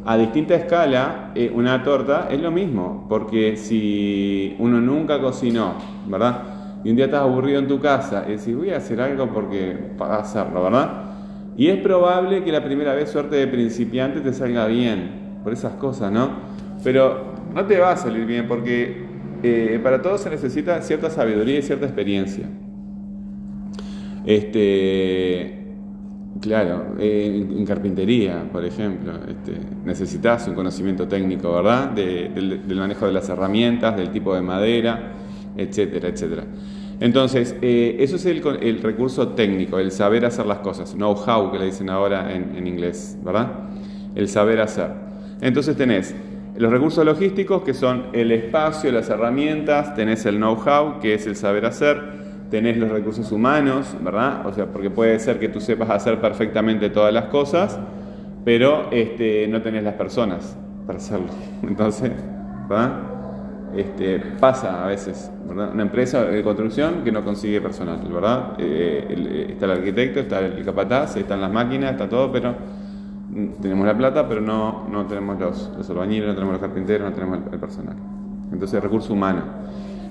A 0.06 0.18
distinta 0.18 0.54
escala, 0.54 1.32
eh, 1.34 1.52
una 1.54 1.84
torta 1.84 2.28
es 2.32 2.40
lo 2.40 2.52
mismo, 2.52 3.08
porque 3.10 3.58
si 3.58 4.56
uno 4.60 4.80
nunca 4.80 5.20
cocinó, 5.20 5.74
¿verdad? 6.08 6.44
Y 6.84 6.92
un 6.92 6.96
día 6.96 7.06
estás 7.06 7.22
aburrido 7.22 7.60
en 7.60 7.68
tu 7.68 7.80
casa 7.80 8.24
y 8.28 8.34
decís, 8.34 8.56
voy 8.56 8.70
a 8.70 8.78
hacer 8.78 9.02
algo 9.02 9.28
porque 9.34 9.76
para 9.98 10.18
hacerlo, 10.18 10.64
¿verdad? 10.64 11.06
Y 11.58 11.68
es 11.70 11.78
probable 11.82 12.44
que 12.44 12.52
la 12.52 12.64
primera 12.64 12.94
vez, 12.94 13.10
suerte 13.10 13.36
de 13.36 13.48
principiante, 13.48 14.22
te 14.22 14.32
salga 14.32 14.68
bien, 14.68 15.40
por 15.44 15.54
esas 15.54 15.74
cosas, 15.74 16.12
¿no? 16.12 16.30
Pero 16.84 17.34
no 17.54 17.66
te 17.66 17.80
va 17.80 17.92
a 17.94 17.98
salir 17.98 18.26
bien 18.28 18.48
porque 18.48 19.06
eh, 19.42 19.80
para 19.84 20.02
todo 20.04 20.18
se 20.20 20.30
necesita 20.30 20.82
cierta 20.84 21.10
sabiduría 21.10 21.58
y 21.60 21.62
cierta 21.64 21.86
experiencia. 21.88 22.48
Este, 24.26 25.58
claro, 26.42 26.96
eh, 27.00 27.46
en, 27.58 27.66
carpintería, 27.66 28.44
por 28.52 28.66
ejemplo, 28.66 29.14
este, 29.28 29.60
necesitas 29.86 30.48
un 30.48 30.56
conocimiento 30.56 31.08
técnico, 31.08 31.54
¿verdad? 31.54 31.90
De- 31.92 32.30
del, 32.30 32.78
manejo 32.78 33.06
de 33.06 33.14
las 33.14 33.30
herramientas, 33.30 33.96
del 33.96 34.12
tipo 34.12 34.36
de 34.36 34.42
madera, 34.42 35.14
etcétera, 35.58 36.10
etcétera. 36.10 36.44
Entonces, 37.00 37.56
eh, 37.62 37.96
eso 38.00 38.18
es 38.18 38.26
el, 38.26 38.42
el 38.62 38.82
recurso 38.82 39.30
técnico, 39.30 39.80
el 39.80 39.92
saber 39.92 40.26
hacer 40.26 40.46
las 40.46 40.60
cosas, 40.60 40.94
know-how 40.96 41.52
que 41.52 41.60
le 41.60 41.66
dicen 41.66 41.90
ahora 41.90 42.34
en, 42.36 42.56
en 42.58 42.68
inglés, 42.68 43.18
¿verdad? 43.24 43.52
El 44.16 44.28
saber 44.28 44.60
hacer. 44.60 44.92
Entonces 45.42 45.78
tenés 45.78 46.14
los 46.58 46.70
recursos 46.72 47.06
logísticos, 47.06 47.64
que 47.64 47.74
son 47.74 48.08
el 48.12 48.34
espacio, 48.34 48.92
las 48.92 49.10
herramientas, 49.10 49.96
tenés 49.96 50.26
el 50.26 50.36
know-how, 50.38 51.00
que 51.00 51.14
es 51.14 51.26
el 51.26 51.38
saber 51.38 51.66
hacer, 51.66 52.02
tenés 52.50 52.78
los 52.78 52.90
recursos 52.90 53.32
humanos, 53.32 53.96
¿verdad? 54.02 54.46
O 54.46 54.54
sea, 54.54 54.66
porque 54.68 54.90
puede 54.90 55.20
ser 55.20 55.40
que 55.40 55.50
tú 55.50 55.60
sepas 55.62 55.90
hacer 55.90 56.20
perfectamente 56.20 56.90
todas 56.90 57.14
las 57.14 57.26
cosas, 57.26 57.80
pero 58.46 58.90
este, 58.92 59.48
no 59.48 59.62
tenés 59.62 59.84
las 59.84 59.96
personas 59.96 60.58
para 60.86 60.98
hacerlo. 60.98 61.28
Entonces, 61.64 62.12
¿verdad? 62.68 62.94
Este, 63.76 64.20
pasa 64.40 64.84
a 64.84 64.88
veces, 64.88 65.32
¿verdad? 65.48 65.72
Una 65.74 65.84
empresa 65.84 66.24
de 66.24 66.44
construcción 66.44 67.04
que 67.04 67.12
no 67.12 67.24
consigue 67.24 67.62
personal, 67.62 68.00
¿verdad? 68.12 68.54
Eh, 68.58 69.06
el- 69.10 69.28
eh, 69.28 69.52
está 69.52 69.66
el 69.66 69.72
arquitecto, 69.72 70.20
está 70.22 70.40
el 70.40 70.66
capataz, 70.66 71.16
están 71.18 71.40
las 71.42 71.52
máquinas, 71.52 71.92
está 71.92 72.10
todo, 72.10 72.32
pero 72.32 72.56
mm, 73.30 73.62
tenemos 73.62 73.86
la 73.86 73.96
plata, 73.98 74.28
pero 74.28 74.42
no, 74.42 74.88
no 74.92 75.06
tenemos 75.06 75.40
los, 75.40 75.72
los 75.78 75.90
albañiles, 75.90 76.28
no 76.28 76.34
tenemos 76.34 76.54
los 76.54 76.62
carpinteros, 76.62 77.08
no 77.10 77.14
tenemos 77.16 77.40
el 77.52 77.60
personal. 77.60 77.96
Entonces, 78.52 78.82
recurso 78.82 79.14
humano. 79.14 79.44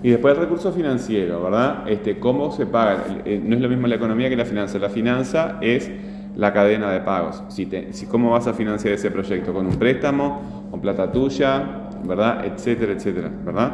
Y 0.03 0.11
después 0.11 0.35
el 0.35 0.41
recurso 0.41 0.73
financiero, 0.73 1.43
¿verdad? 1.43 1.89
Este, 1.89 2.19
¿Cómo 2.19 2.53
se 2.53 2.67
paga? 2.67 3.05
No 3.43 3.57
es 3.57 3.61
lo 3.61 3.69
mismo 3.69 3.87
la 3.87 3.97
economía 3.97 4.29
que 4.29 4.37
la 4.37 4.45
finanza. 4.45 4.79
La 4.79 4.91
finanza 4.91 5.59
es 5.61 5.91
la 6.37 6.53
cadena 6.53 6.91
de 6.93 7.01
pagos. 7.01 7.43
Si 7.49 7.69
si, 7.91 8.07
¿Cómo 8.07 8.31
vas 8.31 8.47
a 8.47 8.55
financiar 8.55 8.95
ese 8.95 9.11
proyecto? 9.11 9.53
¿Con 9.53 9.67
un 9.67 9.77
préstamo? 9.77 10.69
¿Con 10.71 10.81
plata 10.81 11.11
tuya? 11.11 11.89
¿Verdad? 12.05 12.45
Etcétera, 12.47 12.93
etcétera, 12.93 13.31
¿verdad? 13.45 13.73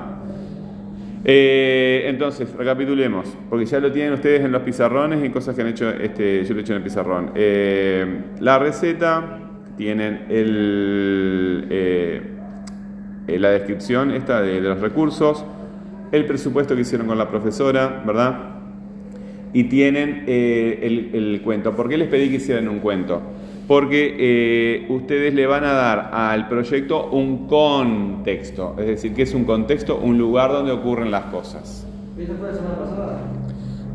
Eh, 1.26 2.04
entonces, 2.06 2.52
recapitulemos, 2.54 3.26
porque 3.48 3.64
ya 3.64 3.80
lo 3.80 3.90
tienen 3.90 4.12
ustedes 4.12 4.44
en 4.44 4.52
los 4.52 4.62
pizarrones 4.62 5.24
y 5.24 5.30
cosas 5.30 5.56
que 5.56 5.62
han 5.62 5.68
hecho, 5.68 5.88
este, 5.88 6.44
yo 6.44 6.52
lo 6.52 6.60
he 6.60 6.62
hecho 6.62 6.72
en 6.72 6.76
el 6.78 6.82
pizarrón. 6.82 7.30
Eh, 7.34 8.06
la 8.40 8.58
receta, 8.58 9.40
tienen 9.76 10.26
el, 10.28 11.66
eh, 11.70 12.22
la 13.26 13.50
descripción 13.50 14.10
esta 14.10 14.42
de 14.42 14.60
los 14.60 14.80
recursos, 14.80 15.44
el 16.14 16.26
presupuesto 16.26 16.74
que 16.74 16.82
hicieron 16.82 17.06
con 17.06 17.18
la 17.18 17.28
profesora, 17.28 18.02
¿verdad? 18.06 18.38
Y 19.52 19.64
tienen 19.64 20.24
eh, 20.26 20.80
el, 20.82 21.10
el 21.14 21.40
cuento. 21.42 21.74
¿Por 21.74 21.88
qué 21.88 21.96
les 21.96 22.08
pedí 22.08 22.28
que 22.28 22.36
hicieran 22.36 22.68
un 22.68 22.80
cuento? 22.80 23.20
Porque 23.68 24.14
eh, 24.18 24.86
ustedes 24.90 25.32
le 25.32 25.46
van 25.46 25.64
a 25.64 25.72
dar 25.72 26.10
al 26.12 26.48
proyecto 26.48 27.10
un 27.10 27.46
contexto, 27.46 28.74
es 28.78 28.86
decir, 28.86 29.14
que 29.14 29.22
es 29.22 29.32
un 29.34 29.44
contexto, 29.44 29.96
un 29.98 30.18
lugar 30.18 30.52
donde 30.52 30.72
ocurren 30.72 31.10
las 31.10 31.24
cosas. 31.26 31.86
¿Esto 32.18 32.34
fue 32.38 32.48
la 32.48 32.54
semana 32.54 32.78
pasada? 32.78 33.18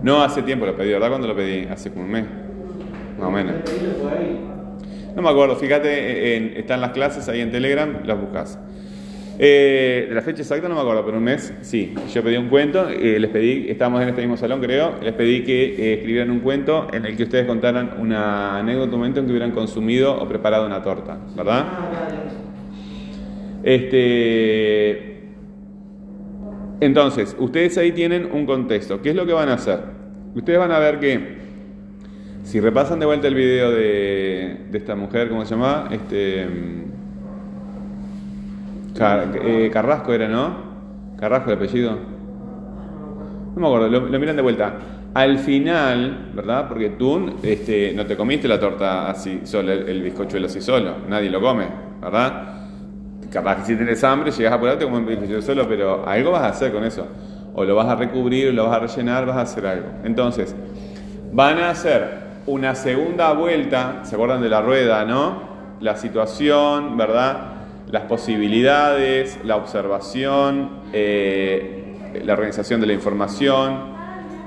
No 0.02 0.22
hace 0.24 0.42
tiempo 0.44 0.66
lo 0.66 0.76
pedí, 0.76 0.92
¿verdad? 0.92 1.10
¿Cuándo 1.10 1.28
lo 1.28 1.36
pedí? 1.36 1.66
Hace 1.68 1.92
como 1.92 2.06
un 2.06 2.12
mes, 2.12 2.26
más 3.20 3.28
o 3.28 3.32
menos. 3.32 3.56
No 5.16 5.22
me 5.22 5.30
acuerdo, 5.30 5.56
fíjate, 5.58 6.38
en- 6.38 6.54
están 6.58 6.80
las 6.82 6.92
clases 6.92 7.28
ahí 7.28 7.42
en 7.42 7.52
Telegram, 7.52 7.98
las 8.06 8.20
buscas. 8.20 8.58
Eh, 9.42 10.08
de 10.10 10.16
la 10.16 10.22
fecha 10.22 10.42
exacta 10.42 10.68
no 10.68 10.76
me 10.76 10.82
acuerdo, 10.82 11.06
pero 11.06 11.18
un 11.18 11.24
mes 11.24 11.54
sí. 11.62 11.94
Yo 12.14 12.22
pedí 12.22 12.36
un 12.36 12.50
cuento, 12.50 12.90
eh, 12.90 13.18
les 13.22 13.30
pedí, 13.30 13.70
estábamos 13.70 14.02
en 14.02 14.10
este 14.10 14.20
mismo 14.20 14.36
salón 14.36 14.60
creo, 14.60 14.96
les 15.02 15.14
pedí 15.14 15.46
que 15.46 15.76
eh, 15.76 15.94
escribieran 15.94 16.30
un 16.30 16.42
cuento 16.42 16.88
en 16.92 17.06
el 17.06 17.16
que 17.16 17.24
ustedes 17.24 17.48
contaran 17.48 17.94
una 18.00 18.60
anécdota, 18.60 18.92
un 18.96 19.00
momento 19.00 19.22
en 19.22 19.28
que 19.28 19.32
hubieran 19.32 19.52
consumido 19.52 20.22
o 20.22 20.28
preparado 20.28 20.66
una 20.66 20.84
torta, 20.84 21.20
¿verdad? 21.38 21.66
Este, 23.64 25.22
entonces, 26.82 27.34
ustedes 27.40 27.78
ahí 27.78 27.94
tienen 27.94 28.30
un 28.34 28.46
contexto. 28.46 29.02
¿Qué 29.02 29.12
es 29.12 29.16
lo 29.16 29.26
que 29.26 29.32
van 29.32 29.48
a 29.48 29.54
hacer? 29.54 29.80
Ustedes 30.36 30.60
van 30.60 30.74
a 30.74 30.80
ver 30.80 31.00
que, 31.00 31.38
si 32.44 32.60
repasan 32.60 33.00
de 33.00 33.06
vuelta 33.06 33.30
el 33.30 33.36
video 33.36 33.72
de, 33.72 34.66
de 34.70 34.78
esta 34.78 34.96
mujer, 34.96 35.30
¿cómo 35.30 35.46
se 35.46 35.52
llama? 35.52 35.88
Este, 35.92 36.46
Eh, 39.00 39.70
Carrasco 39.72 40.14
era, 40.14 40.28
¿no? 40.28 40.70
Carrasco 41.18 41.52
el 41.52 41.58
apellido. 41.58 41.92
No 43.56 43.62
me 43.62 43.68
acuerdo, 43.68 43.88
lo, 43.88 44.20
miran 44.20 44.36
de 44.36 44.42
vuelta. 44.42 44.74
Al 45.14 45.40
final, 45.40 46.32
¿verdad? 46.34 46.68
Porque 46.68 46.92
tú 46.92 47.34
este, 47.42 47.94
no 47.96 48.06
te 48.06 48.16
comiste 48.16 48.48
la 48.48 48.60
torta 48.60 49.10
así 49.10 49.42
solo, 49.44 49.72
el, 49.72 49.90
el 49.90 50.02
bizcochuelo 50.04 50.48
así 50.48 50.62
solo. 50.62 50.96
Nadie 51.08 51.30
lo 51.30 51.42
come, 51.42 51.68
¿verdad? 52.02 52.60
Capaz 53.32 53.58
que 53.58 53.66
si 53.66 53.76
tienes 53.76 54.04
hambre, 54.04 54.32
llegas 54.32 54.52
a 54.52 54.56
apurarte 54.56 54.86
como 54.86 54.98
un 54.98 55.06
bizcochuelo 55.06 55.42
solo, 55.42 55.68
pero 55.68 56.08
algo 56.08 56.32
vas 56.32 56.44
a 56.44 56.48
hacer 56.50 56.72
con 56.72 56.84
eso. 56.84 57.08
O 57.54 57.64
lo 57.64 57.76
vas 57.76 57.88
a 57.88 57.96
recubrir, 57.96 58.54
lo 58.54 58.66
vas 58.68 58.76
a 58.76 58.80
rellenar, 58.80 59.26
vas 59.26 59.38
a 59.38 59.42
hacer 59.42 59.66
algo. 59.66 59.88
Entonces, 60.04 60.56
van 61.32 61.58
a 61.60 61.70
hacer 61.72 62.20
una 62.46 62.76
segunda 62.76 63.32
vuelta, 63.34 64.02
¿se 64.04 64.16
acuerdan 64.16 64.42
de 64.42 64.50
la 64.50 64.62
rueda, 64.62 65.06
no? 65.06 65.50
La 65.80 65.96
situación, 65.96 66.98
¿verdad? 66.98 67.59
Las 67.90 68.04
posibilidades, 68.04 69.40
la 69.44 69.56
observación, 69.56 70.70
eh, 70.94 72.22
la 72.24 72.34
organización 72.34 72.80
de 72.82 72.86
la 72.86 72.94
información, 72.94 73.80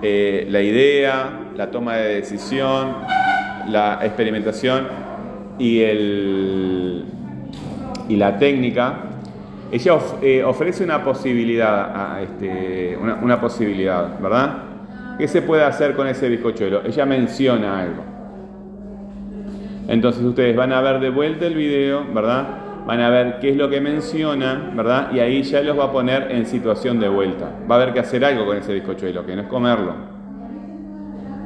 eh, 0.00 0.46
la 0.48 0.60
idea, 0.62 1.40
la 1.56 1.68
toma 1.72 1.96
de 1.96 2.14
decisión, 2.14 2.98
la 3.66 3.98
experimentación 4.02 4.86
y, 5.58 5.80
el, 5.80 7.04
y 8.08 8.14
la 8.14 8.38
técnica. 8.38 9.06
Ella 9.72 9.98
eh, 10.22 10.44
ofrece 10.44 10.84
una 10.84 11.02
posibilidad, 11.02 12.22
este, 12.22 12.96
una, 12.96 13.16
una 13.16 13.40
posibilidad, 13.40 14.20
¿verdad? 14.20 14.58
¿Qué 15.18 15.26
se 15.26 15.42
puede 15.42 15.64
hacer 15.64 15.96
con 15.96 16.06
ese 16.06 16.28
bizcochuelo? 16.28 16.84
Ella 16.84 17.06
menciona 17.06 17.80
algo. 17.80 18.04
Entonces 19.88 20.22
ustedes 20.22 20.54
van 20.54 20.72
a 20.72 20.80
ver 20.80 21.00
de 21.00 21.10
vuelta 21.10 21.44
el 21.46 21.56
video, 21.56 22.06
¿verdad? 22.14 22.61
Van 22.86 23.00
a 23.00 23.10
ver 23.10 23.38
qué 23.38 23.50
es 23.50 23.56
lo 23.56 23.70
que 23.70 23.80
menciona, 23.80 24.72
¿verdad? 24.74 25.12
Y 25.12 25.20
ahí 25.20 25.42
ya 25.42 25.62
los 25.62 25.78
va 25.78 25.84
a 25.84 25.92
poner 25.92 26.32
en 26.32 26.46
situación 26.46 26.98
de 26.98 27.08
vuelta. 27.08 27.48
Va 27.70 27.76
a 27.76 27.82
haber 27.82 27.94
que 27.94 28.00
hacer 28.00 28.24
algo 28.24 28.44
con 28.44 28.56
ese 28.56 28.74
bizcochuelo, 28.74 29.24
que 29.24 29.36
no 29.36 29.42
es 29.42 29.48
comerlo. 29.48 29.94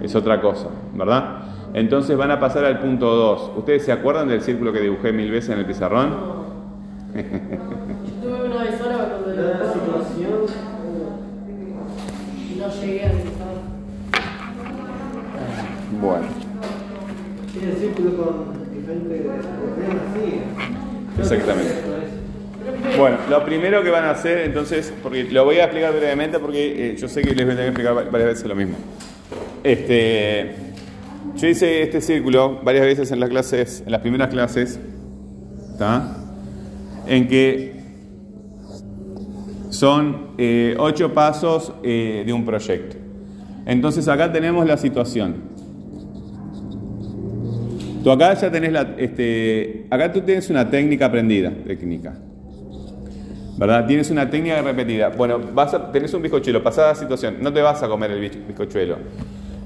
Es 0.00 0.14
otra 0.14 0.40
cosa, 0.40 0.68
¿verdad? 0.94 1.40
Entonces 1.74 2.16
van 2.16 2.30
a 2.30 2.40
pasar 2.40 2.64
al 2.64 2.78
punto 2.78 3.06
2. 3.14 3.52
¿Ustedes 3.56 3.84
se 3.84 3.92
acuerdan 3.92 4.28
del 4.28 4.40
círculo 4.40 4.72
que 4.72 4.80
dibujé 4.80 5.12
mil 5.12 5.30
veces 5.30 5.50
en 5.50 5.58
el 5.58 5.66
pizarrón? 5.66 6.10
Yo 7.14 7.22
tuve 8.22 8.46
una 8.46 8.62
vez 8.62 8.78
sola 8.78 8.96
cuando 8.96 9.42
La 9.42 9.72
situación. 9.72 10.32
y 12.50 12.58
no 12.58 12.68
llegué 12.68 13.02
a 13.02 13.10
empezar. 13.10 13.46
Bueno. 16.00 16.26
Tiene 17.52 17.72
el 17.72 17.76
círculo 17.76 18.16
con. 18.16 18.55
Exactamente. 21.32 21.74
Bueno, 22.98 23.16
lo 23.28 23.44
primero 23.44 23.82
que 23.82 23.90
van 23.90 24.04
a 24.04 24.10
hacer 24.10 24.38
entonces, 24.38 24.92
porque 25.02 25.24
lo 25.24 25.44
voy 25.44 25.56
a 25.56 25.64
explicar 25.64 25.92
brevemente 25.92 26.38
porque 26.38 26.92
eh, 26.92 26.96
yo 26.96 27.08
sé 27.08 27.22
que 27.22 27.34
les 27.34 27.46
voy 27.46 27.56
a 27.56 27.66
explicar 27.66 27.96
va- 27.96 28.04
varias 28.04 28.30
veces 28.30 28.46
lo 28.46 28.54
mismo. 28.54 28.76
Este, 29.64 30.54
yo 31.36 31.48
hice 31.48 31.82
este 31.82 32.00
círculo 32.00 32.60
varias 32.62 32.84
veces 32.86 33.10
en 33.10 33.20
las 33.20 33.28
clases, 33.28 33.82
en 33.84 33.92
las 33.92 34.00
primeras 34.00 34.28
clases, 34.28 34.78
¿está? 35.72 36.16
En 37.06 37.26
que 37.28 37.74
son 39.70 40.28
eh, 40.38 40.74
ocho 40.78 41.12
pasos 41.12 41.72
eh, 41.82 42.22
de 42.24 42.32
un 42.32 42.44
proyecto. 42.44 42.96
Entonces 43.66 44.06
acá 44.08 44.32
tenemos 44.32 44.66
la 44.66 44.76
situación. 44.76 45.45
Tú 48.06 48.12
acá 48.12 48.34
ya 48.34 48.52
tenés 48.52 48.70
la, 48.70 48.94
este, 48.98 49.86
acá 49.90 50.12
tú 50.12 50.20
tienes 50.20 50.48
una 50.48 50.70
técnica 50.70 51.06
aprendida, 51.06 51.50
técnica. 51.66 52.16
¿Verdad? 53.58 53.84
Tienes 53.84 54.12
una 54.12 54.30
técnica 54.30 54.62
repetida. 54.62 55.08
Bueno, 55.08 55.40
vas 55.52 55.74
a, 55.74 55.90
tenés 55.90 56.14
un 56.14 56.22
bizcochuelo, 56.22 56.62
pasada 56.62 56.94
situación, 56.94 57.38
no 57.40 57.52
te 57.52 57.60
vas 57.62 57.82
a 57.82 57.88
comer 57.88 58.12
el 58.12 58.22
biz- 58.22 58.46
bizcochuelo. 58.46 58.98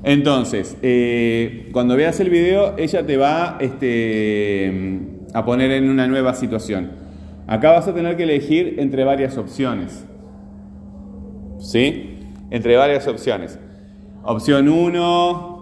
Entonces, 0.02 0.74
eh, 0.80 1.68
cuando 1.70 1.96
veas 1.96 2.18
el 2.20 2.30
video, 2.30 2.78
ella 2.78 3.04
te 3.04 3.18
va 3.18 3.58
este, 3.60 4.72
a 5.34 5.44
poner 5.44 5.72
en 5.72 5.90
una 5.90 6.06
nueva 6.06 6.32
situación. 6.32 6.92
Acá 7.46 7.72
vas 7.72 7.88
a 7.88 7.94
tener 7.94 8.16
que 8.16 8.22
elegir 8.22 8.76
entre 8.78 9.04
varias 9.04 9.36
opciones. 9.36 10.02
¿Sí? 11.58 12.20
Entre 12.50 12.74
varias 12.78 13.06
opciones. 13.06 13.58
Opción 14.22 14.70
1, 14.70 15.59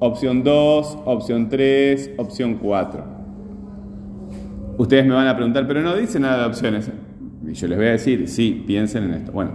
opción 0.00 0.42
2, 0.42 0.98
opción 1.04 1.48
3, 1.48 2.12
opción 2.16 2.54
4. 2.54 3.04
Ustedes 4.78 5.06
me 5.06 5.14
van 5.14 5.28
a 5.28 5.36
preguntar, 5.36 5.66
pero 5.66 5.82
no 5.82 5.94
dice 5.94 6.18
nada 6.18 6.40
de 6.40 6.46
opciones. 6.46 6.90
Y 7.46 7.52
yo 7.52 7.68
les 7.68 7.78
voy 7.78 7.86
a 7.86 7.90
decir, 7.92 8.26
sí, 8.28 8.64
piensen 8.66 9.04
en 9.04 9.14
esto. 9.14 9.32
Bueno, 9.32 9.52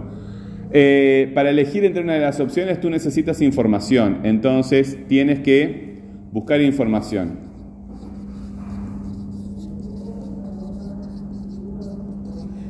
eh, 0.70 1.30
para 1.34 1.50
elegir 1.50 1.84
entre 1.84 2.02
una 2.02 2.14
de 2.14 2.20
las 2.20 2.40
opciones 2.40 2.80
tú 2.80 2.90
necesitas 2.90 3.42
información, 3.42 4.20
entonces 4.22 4.98
tienes 5.08 5.40
que 5.40 6.00
buscar 6.32 6.60
información. 6.60 7.46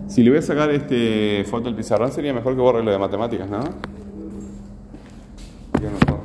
Si 0.08 0.22
le 0.22 0.30
voy 0.30 0.38
a 0.38 0.42
sacar 0.42 0.70
este 0.70 1.44
foto 1.44 1.68
al 1.68 1.76
pizarrón 1.76 2.10
sería 2.10 2.32
mejor 2.32 2.54
que 2.54 2.60
borre 2.62 2.82
lo 2.82 2.90
de 2.90 2.98
matemáticas, 2.98 3.50
¿no? 3.50 3.60
Yo 5.82 5.90
no 5.90 5.98
puedo. 6.06 6.16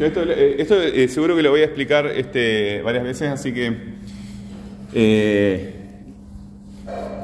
Yo 0.00 0.06
esto, 0.06 0.22
eh, 0.22 0.56
esto, 0.58 0.80
eh, 0.80 1.08
seguro 1.08 1.36
que 1.36 1.42
lo 1.42 1.50
voy 1.50 1.60
a 1.60 1.64
explicar 1.64 2.06
este, 2.06 2.80
varias 2.80 3.04
veces, 3.04 3.28
así 3.28 3.52
que 3.52 3.70
eh, 4.94 5.74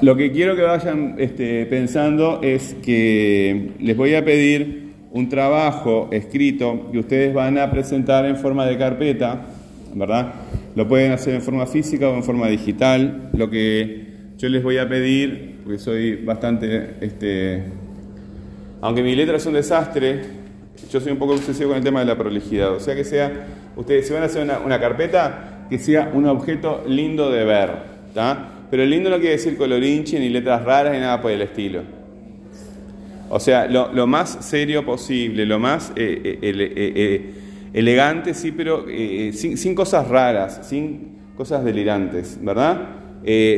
lo 0.03 0.15
que 0.15 0.31
quiero 0.31 0.55
que 0.57 0.61
vayan 0.61 1.15
este, 1.17 1.65
pensando 1.65 2.41
es 2.43 2.77
que 2.85 3.71
les 3.81 3.97
voy 3.97 4.15
a 4.15 4.23
pedir 4.23 4.93
un 5.11 5.31
trabajo 5.31 6.11
escrito 6.13 6.91
que 6.93 6.99
ustedes 6.99 7.33
van 7.33 7.57
a 7.57 7.71
presentar 7.71 8.27
en 8.27 8.37
forma 8.37 8.67
de 8.67 8.77
carpeta, 8.77 9.47
¿verdad? 9.95 10.35
Lo 10.75 10.87
pueden 10.87 11.13
hacer 11.13 11.35
en 11.35 11.41
forma 11.41 11.65
física 11.65 12.11
o 12.11 12.15
en 12.15 12.25
forma 12.25 12.47
digital. 12.49 13.31
Lo 13.33 13.49
que 13.49 14.05
yo 14.37 14.51
les 14.51 14.63
voy 14.63 14.77
a 14.77 14.87
pedir, 14.87 15.61
porque 15.65 15.79
soy 15.79 16.17
bastante, 16.17 16.97
este, 17.01 17.63
aunque 18.83 19.03
mi 19.03 19.17
letra 19.17 19.39
es 19.39 19.47
un 19.47 19.55
desastre, 19.55 20.45
yo 20.91 21.01
soy 21.01 21.13
un 21.13 21.19
poco 21.19 21.35
obsesivo 21.35 21.71
con 21.71 21.79
el 21.79 21.85
tema 21.85 22.01
de 22.01 22.07
la 22.07 22.17
prolijidad. 22.17 22.73
O 22.75 22.81
sea 22.81 22.95
que 22.95 23.05
sea, 23.05 23.47
ustedes 23.77 24.07
si 24.07 24.13
van 24.13 24.23
a 24.23 24.27
hacer 24.27 24.43
una, 24.43 24.59
una 24.61 24.81
carpeta, 24.81 25.67
que 25.71 25.79
sea 25.79 26.11
un 26.15 26.27
objeto 26.27 26.85
lindo 26.87 27.31
de 27.31 27.45
ver. 27.45 27.71
¿tá? 28.15 28.53
Pero 28.71 28.85
lindo 28.85 29.11
no 29.11 29.17
quiere 29.17 29.33
decir 29.33 29.57
colorinche 29.57 30.19
ni 30.19 30.29
letras 30.29 30.65
raras 30.65 30.93
ni 30.93 31.01
nada 31.01 31.21
por 31.21 31.31
el 31.31 31.43
estilo. 31.43 31.83
O 33.29 33.41
sea, 33.41 33.67
lo, 33.67 33.93
lo 33.93 34.07
más 34.07 34.39
serio 34.41 34.85
posible, 34.85 35.47
lo 35.47 35.59
más 35.59 35.93
eh, 35.97 36.39
eh, 36.41 36.73
eh, 36.97 37.31
elegante, 37.73 38.35
sí, 38.35 38.53
pero 38.53 38.87
sin, 39.33 39.57
sin 39.59 39.75
cosas 39.75 40.07
raras, 40.09 40.61
sin 40.69 41.17
cosas 41.37 41.65
delirantes, 41.65 42.39
¿verdad? 42.41 42.89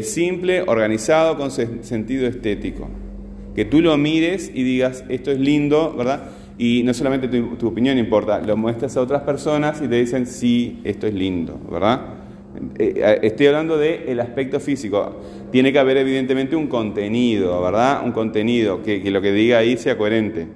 Simple, 0.03 0.63
organizado, 0.63 1.37
con 1.37 1.51
se- 1.51 1.83
sentido 1.85 2.27
estético. 2.27 2.89
Que 3.55 3.67
tú 3.67 3.83
lo 3.83 3.97
mires 3.99 4.51
y 4.55 4.63
digas, 4.63 5.05
esto 5.11 5.31
es 5.31 5.39
lindo, 5.39 5.95
¿verdad? 5.97 6.31
Y 6.59 6.83
no 6.83 6.93
solamente 6.93 7.29
tu, 7.29 7.69
opinión 7.69 7.99
importa, 7.99 8.41
lo 8.41 8.57
muestras 8.57 8.97
a 8.97 9.01
otras 9.01 9.23
personas 9.23 9.81
y 9.81 9.87
te 9.87 9.95
dicen, 9.95 10.27
sí, 10.27 10.81
esto 10.83 11.07
es 11.07 11.15
lindo, 11.15 11.57
¿verdad? 11.71 12.01
Eh, 12.77 12.95
eh, 12.97 13.19
estoy 13.23 13.47
hablando 13.47 13.79
del 13.79 14.19
aspecto 14.19 14.59
físico. 14.59 15.21
Tiene 15.53 15.73
que 15.73 15.79
haber 15.79 15.99
evidentemente 15.99 16.57
un 16.57 16.67
contenido, 16.67 17.63
¿verdad? 17.63 18.03
Un 18.05 18.11
contenido, 18.11 18.83
que, 18.83 19.09
lo 19.09 19.23
que 19.23 19.31
diga 19.31 19.59
ahí 19.59 19.77
sea 19.77 19.97
coherente, 19.97 20.49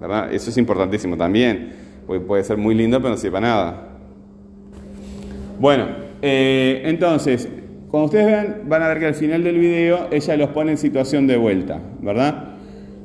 ¿verdad? 0.00 0.32
Eso 0.32 0.50
es 0.50 0.56
importantísimo 0.58 1.16
también, 1.16 1.72
puede 2.06 2.44
ser 2.44 2.56
muy 2.56 2.76
lindo 2.76 2.98
pero 2.98 3.10
no 3.10 3.16
sirva 3.16 3.40
nada. 3.40 3.88
Bueno, 5.58 5.88
eh, 6.22 6.82
entonces, 6.84 7.48
cuando 7.90 8.04
ustedes 8.04 8.26
vean, 8.26 8.62
van 8.66 8.82
a 8.82 8.88
ver 8.88 9.00
que 9.00 9.06
al 9.06 9.14
final 9.14 9.42
del 9.42 9.58
video 9.58 10.06
ella 10.12 10.36
los 10.36 10.50
pone 10.50 10.70
en 10.70 10.78
situación 10.78 11.26
de 11.26 11.36
vuelta, 11.36 11.80
¿verdad? 12.00 12.57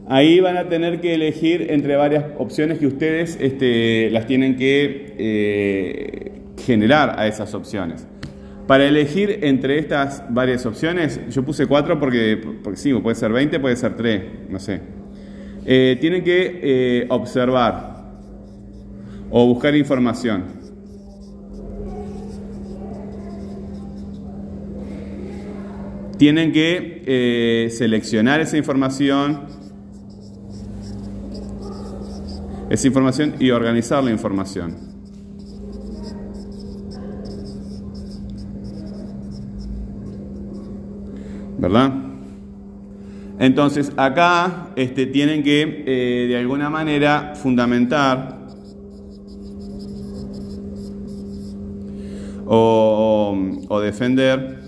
Ahí 0.07 0.41
van 0.41 0.57
a 0.57 0.67
tener 0.67 0.99
que 0.99 1.13
elegir 1.13 1.67
entre 1.69 1.95
varias 1.95 2.25
opciones 2.37 2.77
que 2.77 2.87
ustedes 2.87 3.37
este, 3.39 4.09
las 4.11 4.27
tienen 4.27 4.57
que 4.57 5.15
eh, 5.17 6.31
generar 6.65 7.17
a 7.17 7.25
esas 7.25 7.53
opciones. 7.53 8.05
Para 8.67 8.85
elegir 8.85 9.39
entre 9.43 9.79
estas 9.79 10.23
varias 10.29 10.65
opciones, 10.65 11.21
yo 11.29 11.43
puse 11.43 11.67
cuatro 11.67 11.99
porque, 11.99 12.41
sí, 12.75 12.93
puede 12.95 13.15
ser 13.15 13.31
20, 13.31 13.59
puede 13.59 13.75
ser 13.77 13.95
3, 13.95 14.23
no 14.49 14.59
sé. 14.59 14.81
Eh, 15.65 15.97
tienen 16.01 16.23
que 16.23 16.59
eh, 16.61 17.05
observar 17.09 18.03
o 19.29 19.47
buscar 19.47 19.73
información. 19.75 20.63
Tienen 26.17 26.51
que 26.51 27.69
seleccionar 27.71 28.39
esa 28.39 28.57
información, 28.57 29.52
esa 32.73 32.87
información 32.87 33.35
y 33.39 33.51
organizar 33.51 34.03
la 34.03 34.09
información. 34.09 34.75
¿Verdad? 41.59 41.93
Entonces 43.37 43.91
acá 43.95 44.69
este, 44.75 45.05
tienen 45.05 45.43
que 45.43 45.83
eh, 45.85 46.27
de 46.27 46.35
alguna 46.35 46.71
manera 46.71 47.33
fundamentar 47.35 48.39
o, 52.47 53.37
o 53.67 53.79
defender 53.81 54.61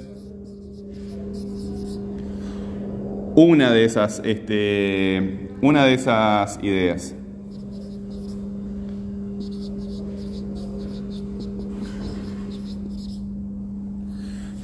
una 3.35 3.71
de 3.71 3.83
esas, 3.83 4.21
este, 4.23 5.49
una 5.63 5.85
de 5.85 5.95
esas 5.95 6.59
ideas. 6.61 7.15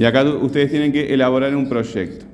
Y 0.01 0.05
acá 0.05 0.23
ustedes 0.23 0.71
tienen 0.71 0.91
que 0.91 1.13
elaborar 1.13 1.55
un 1.55 1.69
proyecto. 1.69 2.25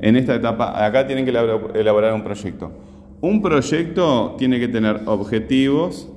En 0.00 0.16
esta 0.16 0.34
etapa, 0.34 0.84
acá 0.84 1.06
tienen 1.06 1.24
que 1.24 1.30
elabor- 1.30 1.70
elaborar 1.76 2.14
un 2.14 2.24
proyecto. 2.24 2.72
Un 3.20 3.40
proyecto 3.40 4.34
tiene 4.38 4.58
que 4.58 4.66
tener 4.66 5.02
objetivos 5.06 6.08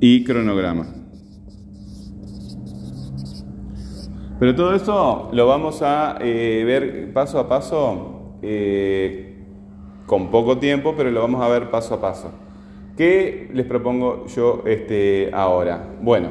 y 0.00 0.24
cronograma. 0.24 0.88
Pero 4.40 4.56
todo 4.56 4.74
eso 4.74 5.28
lo 5.32 5.46
vamos 5.46 5.82
a 5.82 6.16
eh, 6.20 6.64
ver 6.66 7.12
paso 7.12 7.38
a 7.38 7.48
paso, 7.48 8.38
eh, 8.42 9.36
con 10.06 10.32
poco 10.32 10.58
tiempo, 10.58 10.94
pero 10.96 11.12
lo 11.12 11.20
vamos 11.20 11.40
a 11.40 11.46
ver 11.46 11.70
paso 11.70 11.94
a 11.94 12.00
paso. 12.00 12.32
¿Qué 12.96 13.48
les 13.54 13.64
propongo 13.64 14.26
yo 14.26 14.64
este, 14.66 15.30
ahora? 15.32 15.82
Bueno, 16.02 16.28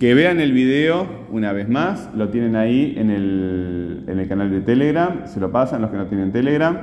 que 0.00 0.12
vean 0.12 0.40
el 0.40 0.52
video 0.52 1.06
una 1.30 1.52
vez 1.52 1.68
más, 1.68 2.10
lo 2.16 2.30
tienen 2.30 2.56
ahí 2.56 2.94
en 2.96 3.10
el, 3.10 4.04
en 4.08 4.18
el 4.18 4.28
canal 4.28 4.50
de 4.50 4.60
Telegram, 4.60 5.26
se 5.26 5.38
lo 5.38 5.52
pasan 5.52 5.82
los 5.82 5.90
que 5.90 5.96
no 5.96 6.06
tienen 6.06 6.32
Telegram, 6.32 6.76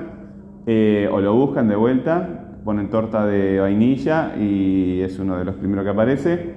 eh, 0.65 1.09
o 1.11 1.19
lo 1.19 1.33
buscan 1.35 1.67
de 1.67 1.75
vuelta, 1.75 2.57
ponen 2.63 2.89
torta 2.89 3.25
de 3.25 3.59
vainilla 3.59 4.33
y 4.37 5.01
es 5.01 5.19
uno 5.19 5.37
de 5.37 5.45
los 5.45 5.55
primeros 5.55 5.83
que 5.83 5.91
aparece. 5.91 6.53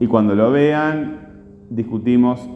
Y 0.00 0.06
cuando 0.06 0.34
lo 0.34 0.50
vean, 0.50 1.28
discutimos 1.68 2.48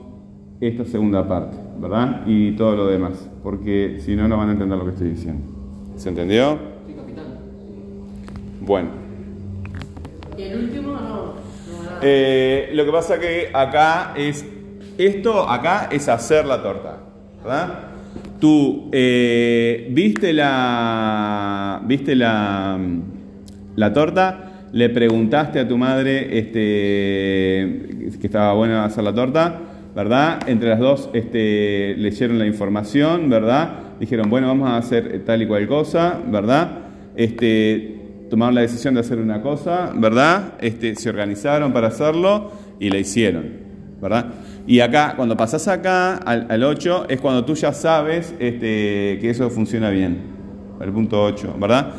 esta 0.61 0.87
segunda 0.87 1.29
parte, 1.29 1.59
¿verdad? 1.79 2.23
Y 2.27 2.53
todo 2.53 2.75
lo 2.75 2.87
demás, 2.87 3.31
porque 3.43 3.97
si 4.01 4.17
no, 4.17 4.29
no 4.29 4.39
van 4.39 4.49
a 4.49 4.53
entender 4.53 4.79
lo 4.79 4.85
que 4.85 4.93
estoy 4.93 5.11
diciendo. 5.11 5.45
¿Se 5.97 6.09
entendió? 6.09 6.74
Bueno. 8.65 8.89
Y 10.37 10.43
el 10.43 10.59
último 10.59 10.93
no. 10.93 11.35
Eh, 12.03 12.71
lo 12.73 12.85
que 12.85 12.93
pasa 12.93 13.19
que 13.19 13.51
acá 13.53 14.15
es, 14.17 14.45
esto 14.99 15.49
acá 15.49 15.89
es 15.91 16.09
hacer 16.09 16.45
la 16.45 16.63
torta, 16.63 16.99
¿verdad? 17.43 17.79
Tú 18.41 18.89
eh, 18.93 19.89
viste 19.91 20.33
la, 20.33 21.81
viste 21.85 22.15
la, 22.15 22.79
la 23.77 23.93
torta, 23.93 24.53
le 24.73 24.89
preguntaste 24.91 25.61
a 25.61 25.69
tu 25.69 25.79
madre 25.79 26.39
este, 26.39 28.11
que 28.21 28.27
estaba 28.27 28.53
bueno 28.55 28.83
hacer 28.83 29.05
la 29.05 29.15
torta, 29.15 29.61
¿verdad? 29.95 30.41
Entre 30.49 30.69
las 30.69 30.81
dos 30.81 31.11
este, 31.13 31.95
leyeron 31.97 32.39
la 32.39 32.47
información, 32.47 33.31
¿verdad? 33.31 33.71
Dijeron, 34.01 34.29
bueno, 34.29 34.49
vamos 34.49 34.69
a 34.69 34.77
hacer 34.77 35.25
tal 35.25 35.43
y 35.43 35.47
cual 35.47 35.69
cosa, 35.69 36.19
¿verdad? 36.27 36.79
Este, 37.17 37.94
tomaron 38.35 38.57
la 38.57 38.63
decisión 38.63 38.95
de 38.95 39.01
hacer 39.01 39.21
una 39.21 39.41
cosa, 39.41 39.93
¿verdad? 39.95 40.55
Este, 40.61 40.97
se 40.97 41.09
organizaron 41.09 41.73
para 41.73 41.87
hacerlo 41.87 42.51
y 42.81 42.91
la 42.91 42.99
hicieron, 42.99 43.45
¿verdad? 44.03 44.27
Y 44.67 44.81
acá, 44.81 45.15
cuando 45.15 45.37
pasás 45.37 45.69
acá 45.69 46.17
al, 46.17 46.49
al 46.51 46.65
8, 46.65 47.07
es 47.11 47.21
cuando 47.21 47.45
tú 47.45 47.55
ya 47.55 47.73
sabes 47.73 48.35
este, 48.41 49.19
que 49.21 49.31
eso 49.31 49.49
funciona 49.51 49.89
bien, 49.91 50.19
el 50.81 50.91
punto 50.91 51.23
8, 51.23 51.55
¿verdad? 51.61 51.93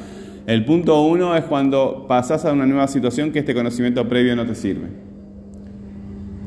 El 0.45 0.65
punto 0.65 1.03
1 1.03 1.37
es 1.37 1.45
cuando 1.45 2.05
pasás 2.05 2.43
a 2.43 2.51
una 2.51 2.65
nueva 2.65 2.89
situación 2.89 3.31
que 3.31 3.39
este 3.39 3.53
conocimiento 3.53 4.05
previo 4.09 4.35
no 4.35 4.45
te 4.45 4.55
sirve. 4.55 4.89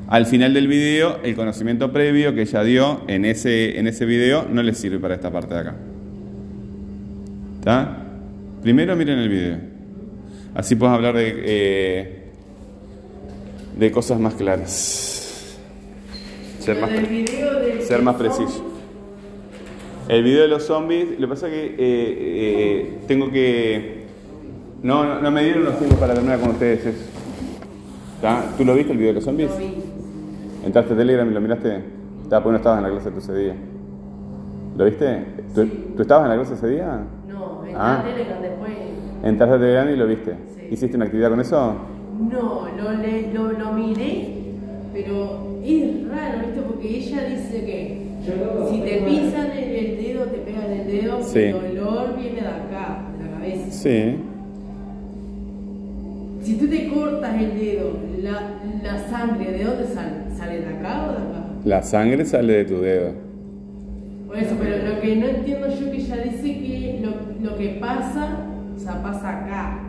Al 0.08 0.26
final 0.26 0.52
del 0.52 0.68
video, 0.68 1.18
el 1.24 1.34
conocimiento 1.34 1.90
previo 1.94 2.34
que 2.34 2.42
ella 2.42 2.62
dio 2.62 3.00
en 3.08 3.24
ese, 3.24 3.78
en 3.78 3.86
ese 3.86 4.04
video 4.04 4.46
no 4.52 4.62
le 4.62 4.74
sirve 4.74 4.98
para 4.98 5.14
esta 5.14 5.30
parte 5.30 5.54
de 5.54 5.60
acá. 5.60 5.76
¿Está? 7.60 8.04
Primero 8.62 8.96
miren 8.96 9.18
el 9.18 9.28
video. 9.28 9.77
Así 10.58 10.74
puedes 10.74 10.92
hablar 10.92 11.14
de, 11.14 11.34
eh, 11.36 12.22
de 13.78 13.92
cosas 13.92 14.18
más 14.18 14.34
claras. 14.34 15.56
Ser 16.58 16.80
más, 16.80 16.90
ser 17.86 18.02
preciso. 18.18 18.64
El 20.08 20.24
video 20.24 20.42
de 20.42 20.48
los 20.48 20.64
zombies, 20.64 21.10
lo 21.12 21.28
que 21.28 21.28
pasa 21.28 21.46
es 21.46 21.52
que 21.52 21.64
eh, 21.66 21.76
eh, 21.78 22.98
tengo 23.06 23.30
que... 23.30 24.02
No, 24.82 25.04
no, 25.04 25.20
no 25.20 25.30
me 25.30 25.44
dieron 25.44 25.64
los 25.64 25.78
tiempos 25.78 25.96
para 26.00 26.12
terminar 26.14 26.40
con 26.40 26.50
ustedes 26.50 26.86
eso. 26.86 27.04
¿Tú 28.56 28.64
lo 28.64 28.74
viste 28.74 28.90
el 28.90 28.98
video 28.98 29.10
de 29.10 29.14
los 29.14 29.24
zombies? 29.24 29.50
Lo 29.52 29.58
vi. 29.58 29.74
¿Entraste 30.66 30.92
a 30.92 30.96
Telegram 30.96 31.30
y 31.30 31.34
lo 31.34 31.40
miraste? 31.40 31.84
Pues 32.28 32.44
no 32.44 32.56
estabas 32.56 32.78
en 32.78 32.82
la 32.82 32.90
clase 32.90 33.12
tú 33.12 33.18
ese 33.18 33.32
día. 33.36 33.54
¿Lo 34.76 34.84
viste? 34.86 35.24
¿Tú, 35.54 35.62
Sí. 35.62 35.84
¿tú 35.94 36.02
estabas 36.02 36.24
en 36.24 36.30
la 36.30 36.36
clase 36.44 36.54
ese 36.54 36.68
día? 36.68 37.00
No, 37.28 37.64
en 37.64 37.76
Ah. 37.76 38.02
Telegram 38.04 38.42
después. 38.42 38.87
Entraste 39.24 39.54
a 39.56 39.58
Telegram 39.58 39.88
y 39.90 39.96
lo 39.96 40.06
viste. 40.06 40.32
Sí. 40.54 40.60
¿Hiciste 40.70 40.96
una 40.96 41.06
actividad 41.06 41.30
con 41.30 41.40
eso? 41.40 41.74
No, 42.30 42.66
lo, 42.76 42.92
le- 43.02 43.32
lo, 43.32 43.52
lo 43.52 43.72
miré, 43.72 44.28
pero 44.92 45.58
es 45.64 46.08
raro, 46.08 46.38
¿viste? 46.46 46.60
Porque 46.66 46.96
ella 46.98 47.24
dice 47.28 47.64
que 47.64 48.08
si 48.70 48.80
te 48.80 48.96
pisan 49.06 49.50
el, 49.52 49.70
el 49.74 49.96
dedo, 50.04 50.24
te 50.24 50.38
pegan 50.38 50.70
el 50.72 50.86
dedo, 50.86 51.22
Sí. 51.22 51.38
el 51.40 51.76
dolor 51.76 52.16
viene 52.16 52.40
de 52.42 52.46
acá, 52.46 53.02
de 53.18 53.24
la 53.24 53.30
cabeza. 53.32 53.70
Sí. 53.70 54.16
Si 56.42 56.54
tú 56.56 56.66
te 56.68 56.88
cortas 56.88 57.40
el 57.40 57.58
dedo, 57.58 57.92
la, 58.22 58.60
la 58.82 58.98
sangre, 59.08 59.52
¿de 59.52 59.64
dónde 59.64 59.86
sale? 59.86 60.10
¿Sale 60.36 60.60
de 60.60 60.66
acá 60.66 61.04
o 61.08 61.12
de 61.12 61.18
acá? 61.18 61.44
La 61.64 61.82
sangre 61.82 62.24
sale 62.24 62.52
de 62.52 62.64
tu 62.64 62.80
dedo. 62.80 63.12
Por 64.26 64.36
eso, 64.38 64.54
pero 64.60 64.76
lo 64.94 65.00
que 65.00 65.16
no 65.16 65.26
entiendo 65.26 65.68
yo 65.68 65.90
que 65.90 65.96
ella 65.98 66.16
dice 66.16 66.42
que 66.42 67.00
lo, 67.02 67.50
lo 67.50 67.56
que 67.56 67.78
pasa, 67.80 68.36
pasa 69.02 69.44
acá. 69.44 69.80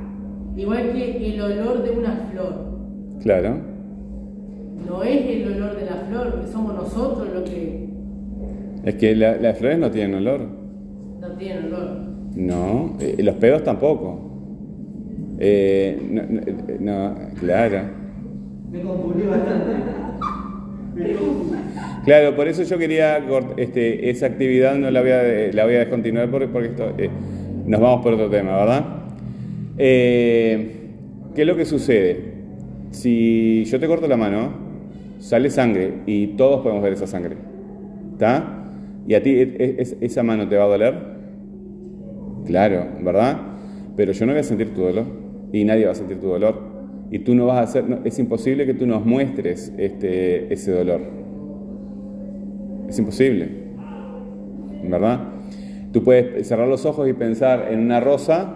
Igual 0.56 0.92
que 0.94 1.34
el 1.34 1.42
olor 1.42 1.84
de 1.84 1.92
una 1.92 2.12
flor. 2.32 2.54
Claro. 3.22 3.56
No 4.88 5.04
es 5.04 5.26
el 5.26 5.54
olor 5.54 5.76
de 5.78 5.86
la 5.86 5.96
flor, 6.10 6.44
somos 6.52 6.74
nosotros 6.76 7.28
los 7.34 7.50
que 7.50 7.88
Es 8.86 8.96
que 8.96 9.16
la- 9.16 9.38
las 9.38 9.58
flores 9.58 9.78
no 9.80 9.92
tienen 9.92 10.16
olor. 10.16 10.42
no 11.22 11.28
tienen 11.38 11.66
olor. 11.66 11.98
No, 12.36 12.96
eh, 13.00 13.16
los 13.22 13.36
pedos 13.36 13.64
tampoco. 13.64 14.26
Eh, 15.40 15.98
no, 16.12 16.22
no, 16.30 16.42
eh, 16.42 16.78
no, 16.80 17.16
claro. 17.40 17.80
Me 18.72 18.82
confundí 18.82 19.24
bastante. 19.28 19.72
Me 20.96 21.14
confundí. 21.14 21.58
Claro, 22.06 22.36
por 22.36 22.48
eso 22.48 22.64
yo 22.64 22.78
quería 22.78 23.20
este, 23.58 24.10
esa 24.10 24.26
actividad 24.28 24.76
no 24.76 24.90
la 24.92 25.02
voy 25.02 25.12
a, 25.12 25.22
la 25.54 25.66
voy 25.66 25.76
a 25.76 25.80
descontinuar 25.80 26.30
porque, 26.30 26.48
porque 26.48 26.68
esto, 26.70 26.92
eh, 26.98 27.10
nos 27.70 27.80
vamos 27.80 28.02
por 28.02 28.14
otro 28.14 28.30
tema, 28.30 28.58
¿verdad? 28.58 28.84
Eh, 29.78 30.72
¿Qué 31.36 31.42
es 31.42 31.48
lo 31.48 31.56
que 31.56 31.66
sucede? 31.66 32.34
Si 32.90 33.64
yo 33.66 33.80
te 33.80 33.86
corto 33.88 34.08
la 34.08 34.18
mano, 34.18 34.50
sale 35.20 35.52
sangre 35.52 35.94
y 36.08 36.28
todos 36.30 36.62
podemos 36.62 36.82
ver 36.82 36.94
esa 36.94 37.06
sangre. 37.06 37.38
¿Está? 38.14 38.66
¿Y 39.08 39.14
a 39.14 39.22
ti 39.22 39.36
es- 39.38 39.96
esa 40.02 40.24
mano 40.24 40.48
te 40.48 40.58
va 40.58 40.64
a 40.64 40.68
doler? 40.68 40.96
Claro, 42.48 42.88
¿verdad? 43.02 43.38
Pero 43.96 44.14
yo 44.14 44.26
no 44.26 44.32
voy 44.32 44.40
a 44.40 44.44
sentir 44.44 44.74
tu 44.74 44.82
dolor 44.82 45.06
y 45.54 45.64
nadie 45.64 45.86
va 45.86 45.92
a 45.92 45.96
sentir 45.96 46.20
tu 46.20 46.28
dolor. 46.28 46.56
Y 47.12 47.20
tú 47.20 47.36
no 47.36 47.46
vas 47.46 47.58
a 47.58 47.62
hacer, 47.62 47.86
es 48.04 48.18
imposible 48.18 48.66
que 48.66 48.74
tú 48.74 48.88
nos 48.88 49.06
muestres 49.06 49.72
este, 49.78 50.52
ese 50.52 50.72
dolor. 50.72 51.02
Es 52.88 52.98
imposible. 52.98 53.48
¿Verdad? 54.84 55.20
Tú 55.92 56.04
puedes 56.04 56.48
cerrar 56.48 56.68
los 56.68 56.86
ojos 56.86 57.08
y 57.10 57.14
pensar 57.14 57.68
en 57.72 57.80
una 57.80 58.00
rosa, 58.00 58.56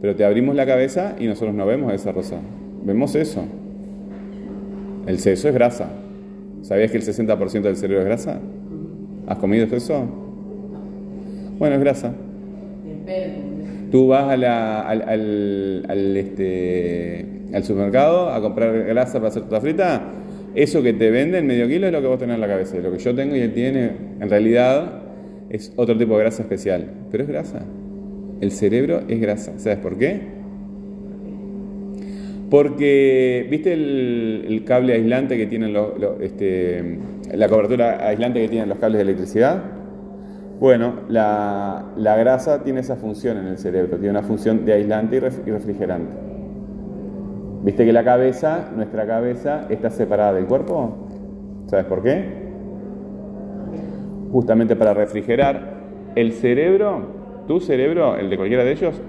pero 0.00 0.16
te 0.16 0.24
abrimos 0.24 0.54
la 0.56 0.66
cabeza 0.66 1.14
y 1.18 1.26
nosotros 1.26 1.54
no 1.54 1.66
vemos 1.66 1.92
esa 1.92 2.12
rosa. 2.12 2.36
Vemos 2.84 3.14
eso. 3.14 3.44
El 5.06 5.18
seso 5.18 5.48
es 5.48 5.54
grasa. 5.54 5.88
¿Sabías 6.62 6.90
que 6.90 6.96
el 6.96 7.02
60% 7.02 7.62
del 7.68 7.76
cerebro 7.76 8.00
es 8.02 8.06
grasa? 8.06 8.40
¿Has 9.26 9.38
comido 9.38 9.66
eso? 9.74 10.04
Bueno, 11.58 11.76
es 11.76 11.80
grasa. 11.80 12.12
Tú 13.90 14.08
vas 14.08 14.24
a 14.30 14.36
la- 14.36 14.80
al, 14.80 15.84
al- 15.88 16.16
este, 16.16 17.26
al 17.52 17.62
supermercado 17.64 18.30
a 18.30 18.40
comprar 18.40 18.72
grasa 18.84 19.18
para 19.18 19.28
hacer 19.28 19.42
torta 19.42 19.60
frita, 19.60 20.02
eso 20.54 20.82
que 20.82 20.92
te 20.92 21.10
venden, 21.10 21.46
medio 21.46 21.68
kilo, 21.68 21.86
es 21.86 21.92
lo 21.92 22.00
que 22.00 22.06
vos 22.08 22.18
tenés 22.18 22.34
en 22.34 22.40
la 22.40 22.48
cabeza. 22.48 22.76
Lo 22.78 22.90
que 22.92 22.98
yo 22.98 23.14
tengo 23.14 23.36
y 23.36 23.40
él 23.40 23.52
tiene, 23.52 23.90
en 24.20 24.28
realidad, 24.28 25.02
es 25.54 25.72
otro 25.76 25.96
tipo 25.96 26.14
de 26.14 26.24
grasa 26.24 26.42
especial. 26.42 26.86
Pero 27.12 27.22
es 27.22 27.28
grasa. 27.28 27.62
El 28.40 28.50
cerebro 28.50 29.02
es 29.06 29.20
grasa. 29.20 29.52
¿Sabes 29.58 29.78
por 29.78 29.96
qué? 29.96 30.20
Porque, 32.50 33.46
¿viste 33.50 33.72
el, 33.72 34.64
cable 34.66 34.94
aislante 34.94 35.36
que 35.36 35.46
tienen 35.46 35.72
los, 35.72 35.92
este, 36.20 36.98
la 37.32 37.48
cobertura 37.48 38.06
aislante 38.06 38.40
que 38.40 38.48
tienen 38.48 38.68
los 38.68 38.78
cables 38.78 38.98
de 38.98 39.02
electricidad? 39.02 39.62
Bueno, 40.58 40.94
la, 41.08 41.84
grasa 41.96 42.62
tiene 42.64 42.80
esa 42.80 42.96
función 42.96 43.38
en 43.38 43.46
el 43.46 43.58
cerebro, 43.58 43.96
tiene 43.96 44.10
una 44.10 44.22
función 44.22 44.64
de 44.64 44.72
aislante 44.72 45.16
y 45.16 45.20
refrigerante. 45.50 46.12
¿Viste 47.62 47.84
que 47.84 47.92
la 47.92 48.04
cabeza, 48.04 48.70
nuestra 48.74 49.06
cabeza, 49.06 49.66
está 49.70 49.90
separada 49.90 50.34
del 50.34 50.46
cuerpo? 50.46 51.08
¿Sabes 51.66 51.86
por 51.86 52.02
qué? 52.02 52.44
Justamente 54.32 54.76
para 54.76 54.94
refrigerar. 54.94 55.74
El 56.14 56.32
cerebro, 56.32 57.02
tu 57.46 57.60
cerebro, 57.60 58.16
el 58.16 58.30
de 58.30 58.36
cualquiera 58.36 58.64
de 58.64 58.72
ellos, 58.72 59.00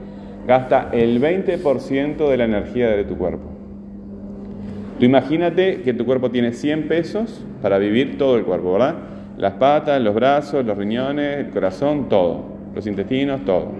gasta 0.47 0.89
el 0.91 1.21
20% 1.21 2.29
de 2.29 2.37
la 2.37 2.45
energía 2.45 2.89
de 2.89 3.03
tu 3.03 3.17
cuerpo. 3.17 3.55
Tú 4.99 5.05
imagínate 5.05 5.81
que 5.81 5.93
tu 5.93 6.05
cuerpo 6.05 6.31
tiene 6.31 6.53
100 6.53 6.87
pesos 6.87 7.45
para 7.61 7.77
vivir 7.77 8.17
todo 8.17 8.37
el 8.37 8.43
cuerpo, 8.43 8.73
¿verdad? 8.73 8.95
Las 9.37 9.53
patas, 9.53 10.01
los 10.01 10.15
brazos, 10.15 10.65
los 10.65 10.77
riñones, 10.77 11.39
el 11.39 11.49
corazón, 11.49 12.07
todo. 12.07 12.55
Los 12.73 12.87
intestinos, 12.87 13.43
todo. 13.43 13.71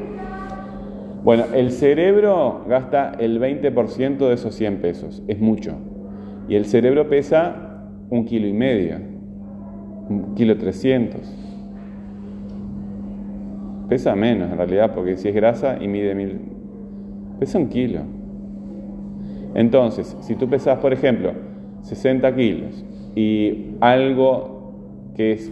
Bueno, 1.24 1.46
el 1.54 1.72
cerebro 1.72 2.66
gasta 2.68 3.14
el 3.18 3.40
20% 3.40 4.18
de 4.18 4.34
esos 4.34 4.54
100 4.56 4.78
pesos. 4.78 5.24
Es 5.28 5.40
mucho. 5.40 5.76
Y 6.48 6.56
el 6.56 6.66
cerebro 6.66 7.10
pesa 7.10 7.88
un 8.10 8.26
kilo 8.26 8.48
y 8.48 8.54
medio. 8.54 9.15
Un 10.10 10.36
kilo 10.36 10.58
300. 10.58 11.22
Pesa 13.90 14.16
menos 14.16 14.52
en 14.52 14.58
realidad, 14.58 14.94
porque 14.94 15.18
si 15.18 15.30
es 15.30 15.36
grasa 15.36 15.78
y 15.82 15.88
mide 15.88 16.16
mil... 16.16 16.40
Pesa 17.40 17.58
un 17.58 17.70
kilo. 17.70 18.02
Entonces, 19.54 20.18
si 20.22 20.36
tú 20.36 20.50
pesas, 20.50 20.80
por 20.80 20.92
ejemplo, 20.94 21.34
60 21.82 22.36
kilos 22.36 22.86
y 23.16 23.76
algo 23.80 25.12
que 25.16 25.34
es 25.34 25.52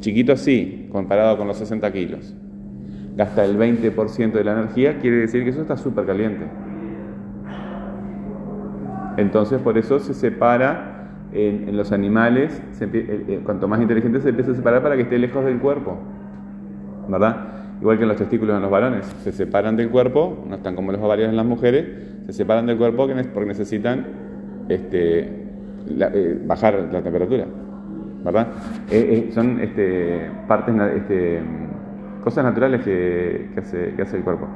chiquito 0.00 0.32
así, 0.32 0.88
comparado 0.90 1.36
con 1.38 1.46
los 1.46 1.56
60 1.58 1.92
kilos, 1.92 2.34
gasta 3.16 3.44
el 3.44 3.58
20% 3.58 4.32
de 4.32 4.44
la 4.44 4.52
energía, 4.52 4.98
quiere 4.98 5.18
decir 5.18 5.44
que 5.44 5.50
eso 5.50 5.60
está 5.60 5.76
súper 5.76 6.06
caliente. 6.06 6.46
Entonces, 9.16 9.60
por 9.60 9.76
eso 9.76 9.98
se 9.98 10.14
separa 10.14 10.97
en, 11.32 11.68
en 11.68 11.76
los 11.76 11.92
animales, 11.92 12.60
eh, 12.80 13.24
eh, 13.28 13.40
cuanto 13.44 13.68
más 13.68 13.80
inteligente 13.80 14.20
se 14.20 14.30
empieza 14.30 14.52
a 14.52 14.54
separar 14.54 14.82
para 14.82 14.96
que 14.96 15.02
esté 15.02 15.18
lejos 15.18 15.44
del 15.44 15.58
cuerpo, 15.58 15.98
¿verdad? 17.08 17.36
Igual 17.80 17.96
que 17.98 18.02
en 18.04 18.08
los 18.08 18.16
testículos 18.16 18.56
en 18.56 18.62
los 18.62 18.70
varones, 18.70 19.06
se 19.22 19.32
separan 19.32 19.76
del 19.76 19.90
cuerpo, 19.90 20.44
no 20.48 20.56
están 20.56 20.74
como 20.74 20.90
los 20.90 21.00
ovarios 21.00 21.28
en 21.28 21.36
las 21.36 21.46
mujeres, 21.46 21.86
se 22.26 22.32
separan 22.32 22.66
del 22.66 22.76
cuerpo 22.76 23.06
porque 23.32 23.46
necesitan 23.46 24.06
este, 24.68 25.20
eh, 25.20 26.42
bajar 26.44 26.88
la 26.92 27.02
temperatura, 27.02 27.46
¿verdad? 28.24 28.48
Son 29.32 29.60
este, 29.60 30.30
partes, 30.48 30.74
este, 30.96 31.40
cosas 32.24 32.44
naturales 32.44 32.82
que, 32.82 33.50
hace, 33.56 33.92
que 33.94 34.02
hace 34.02 34.16
el 34.16 34.24
cuerpo. 34.24 34.48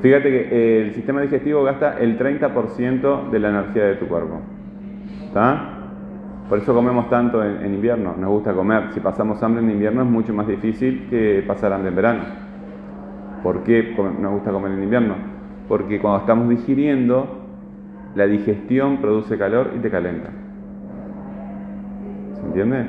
Fíjate 0.00 0.30
que 0.30 0.80
el 0.80 0.94
sistema 0.94 1.20
digestivo 1.20 1.62
gasta 1.62 1.98
el 1.98 2.18
30% 2.18 3.30
de 3.30 3.38
la 3.38 3.50
energía 3.50 3.84
de 3.84 3.94
tu 3.96 4.06
cuerpo. 4.06 4.40
¿Está? 5.26 5.79
Por 6.50 6.58
eso 6.58 6.74
comemos 6.74 7.08
tanto 7.08 7.44
en, 7.44 7.72
invierno. 7.72 8.16
Nos 8.18 8.28
gusta 8.28 8.52
comer. 8.52 8.88
Si 8.92 8.98
pasamos 8.98 9.40
hambre 9.40 9.62
en 9.62 9.70
invierno 9.70 10.02
es 10.02 10.08
mucho 10.08 10.34
más 10.34 10.48
difícil 10.48 11.06
que 11.08 11.44
pasar 11.46 11.72
hambre 11.72 11.90
en 11.90 11.94
verano. 11.94 12.22
¿Por 13.44 13.62
qué 13.62 13.94
nos 14.20 14.32
gusta 14.32 14.50
comer 14.50 14.72
en 14.72 14.82
invierno? 14.82 15.14
Porque 15.68 16.00
cuando 16.00 16.18
estamos 16.18 16.48
digiriendo, 16.48 17.46
la 18.16 18.26
digestión 18.26 18.96
produce 18.96 19.38
calor 19.38 19.74
y 19.76 19.78
te 19.78 19.90
calenta. 19.90 20.30
¿Se 22.34 22.46
entiende? 22.46 22.86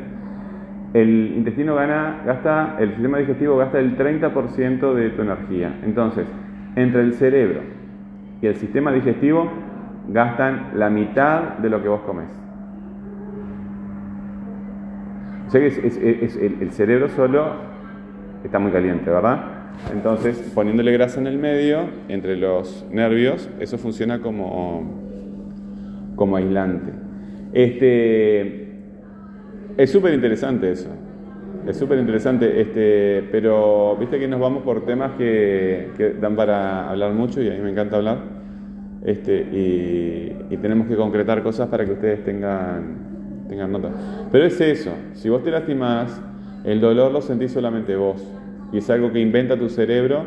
El 0.96 1.36
intestino 1.38 1.76
gana, 1.76 2.24
gasta, 2.26 2.78
el 2.80 2.94
sistema 2.94 3.20
digestivo 3.20 3.58
gasta 3.58 3.78
el 3.78 3.96
30% 3.96 4.94
de 4.96 5.10
tu 5.12 5.22
energía. 5.22 5.80
Entonces, 5.86 6.26
entre 6.76 7.02
el 7.02 7.14
cerebro 7.14 7.60
y 8.42 8.48
el 8.48 8.56
sistema 8.56 8.92
digestivo 8.92 9.52
gastan 10.10 10.72
la 10.74 10.90
mitad 10.90 11.60
de 11.60 11.70
lo 11.70 11.80
que 11.84 11.90
vos 11.90 12.02
comés. 12.02 12.42
O 15.41 15.41
sea 15.41 15.41
que 15.41 15.41
es- 15.60 15.78
es- 15.78 15.98
es- 15.98 16.38
el, 16.38 16.72
cerebro 16.72 17.10
solo 17.10 17.46
está 18.44 18.60
muy 18.60 18.72
caliente, 18.72 19.10
¿verdad? 19.10 19.44
Entonces, 19.94 20.52
poniéndole 20.54 20.92
grasa 20.92 21.20
en 21.20 21.28
el 21.28 21.38
medio, 21.38 21.86
entre 22.08 22.38
los 22.38 22.86
nervios, 22.92 23.50
eso 23.60 23.78
funciona 23.78 24.20
como, 24.20 24.84
como 26.16 26.36
aislante. 26.36 26.92
Este, 27.54 28.70
es 29.78 29.90
súper 29.92 30.14
interesante 30.14 30.72
eso. 30.72 30.90
Es 31.68 31.78
súper 31.78 32.00
interesante, 32.00 32.62
este, 32.62 33.28
pero 33.32 33.96
viste 34.00 34.20
que 34.20 34.28
nos 34.28 34.40
vamos 34.40 34.64
por 34.64 34.86
temas 34.86 35.12
que, 35.18 36.16
dan 36.20 36.36
para 36.36 36.90
hablar 36.90 37.14
mucho 37.14 37.42
y 37.42 37.50
a 37.50 37.54
mí 37.54 37.60
me 37.60 37.72
encanta 37.72 37.98
hablar. 37.98 38.18
Este, 39.04 39.48
y 39.52 40.58
tenemos 40.62 40.88
que 40.88 40.96
concretar 40.96 41.42
cosas 41.42 41.68
para 41.70 41.86
que 41.86 41.94
ustedes 41.94 42.24
tengan, 42.24 43.11
tengan 43.52 43.72
nota. 43.72 43.90
Pero 44.32 44.46
es 44.46 44.60
eso, 44.62 44.92
si 45.14 45.28
vos 45.30 45.44
te 45.44 45.52
lastimás, 45.52 46.20
el 46.64 46.80
dolor 46.80 47.12
lo 47.12 47.22
sentís 47.22 47.52
solamente 47.52 47.96
vos. 47.98 48.24
Y 48.72 48.78
es 48.78 48.90
algo 48.90 49.12
que 49.12 49.20
inventa 49.20 49.58
tu 49.58 49.68
cerebro, 49.68 50.24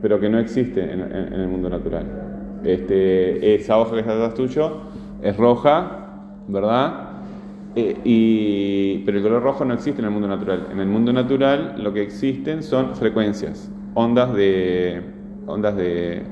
pero 0.00 0.18
que 0.18 0.28
no 0.30 0.38
existe 0.38 0.80
en, 0.82 1.00
en- 1.00 1.32
en 1.34 1.40
el 1.40 1.48
mundo 1.48 1.68
natural. 1.68 2.04
Este, 2.64 3.54
esa 3.54 3.78
hoja 3.78 3.92
que 3.92 4.00
está 4.00 4.14
atrás 4.14 4.34
tuyo 4.34 4.78
es 5.22 5.36
roja, 5.36 6.06
¿verdad? 6.48 7.08
Eh, 7.76 7.96
y, 8.04 8.98
pero 9.04 9.18
el 9.18 9.22
color 9.22 9.42
rojo 9.42 9.64
no 9.66 9.74
existe 9.74 10.00
en 10.00 10.06
el 10.06 10.10
mundo 10.10 10.26
natural. 10.26 10.68
En 10.72 10.80
el 10.80 10.86
mundo 10.88 11.12
natural 11.12 11.74
lo 11.78 11.92
que 11.92 12.00
existen 12.02 12.62
son 12.62 12.96
frecuencias, 12.96 13.70
ondas 13.94 14.32
de, 14.34 15.02
ondas 15.46 15.76
de 15.76 16.22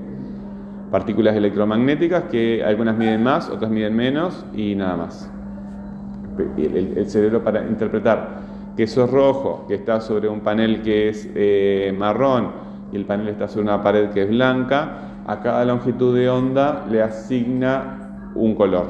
partículas 0.91 1.37
electromagnéticas 1.37 2.25
que 2.25 2.65
algunas 2.65 2.97
miden 2.97 3.23
más, 3.23 3.51
otras 3.51 3.71
miden 3.71 3.95
menos 3.95 4.47
y 4.55 4.75
nada 4.75 4.97
más. 4.97 5.31
El, 6.39 7.09
cerebro 7.09 7.43
para 7.43 7.63
interpretar 7.63 8.41
que 8.77 8.83
eso 8.85 9.05
es 9.05 9.11
rojo, 9.11 9.65
que 9.69 9.75
está 9.75 10.01
sobre 10.01 10.29
un 10.29 10.41
panel 10.41 10.83
que 10.83 11.09
es 11.09 11.29
eh, 11.35 11.95
marrón 11.97 12.51
y 12.93 12.97
el 12.97 13.05
panel 13.05 13.29
está 13.29 13.49
sobre 13.49 13.65
una 13.65 13.83
pared 13.83 14.11
que 14.11 14.23
es 14.23 14.29
blanca, 14.29 15.23
a 15.27 15.41
cada 15.41 15.65
longitud 15.65 16.17
de 16.17 16.29
onda 16.29 16.85
le 16.91 17.03
asigna 17.03 18.31
un 18.35 18.55
color. 18.55 18.87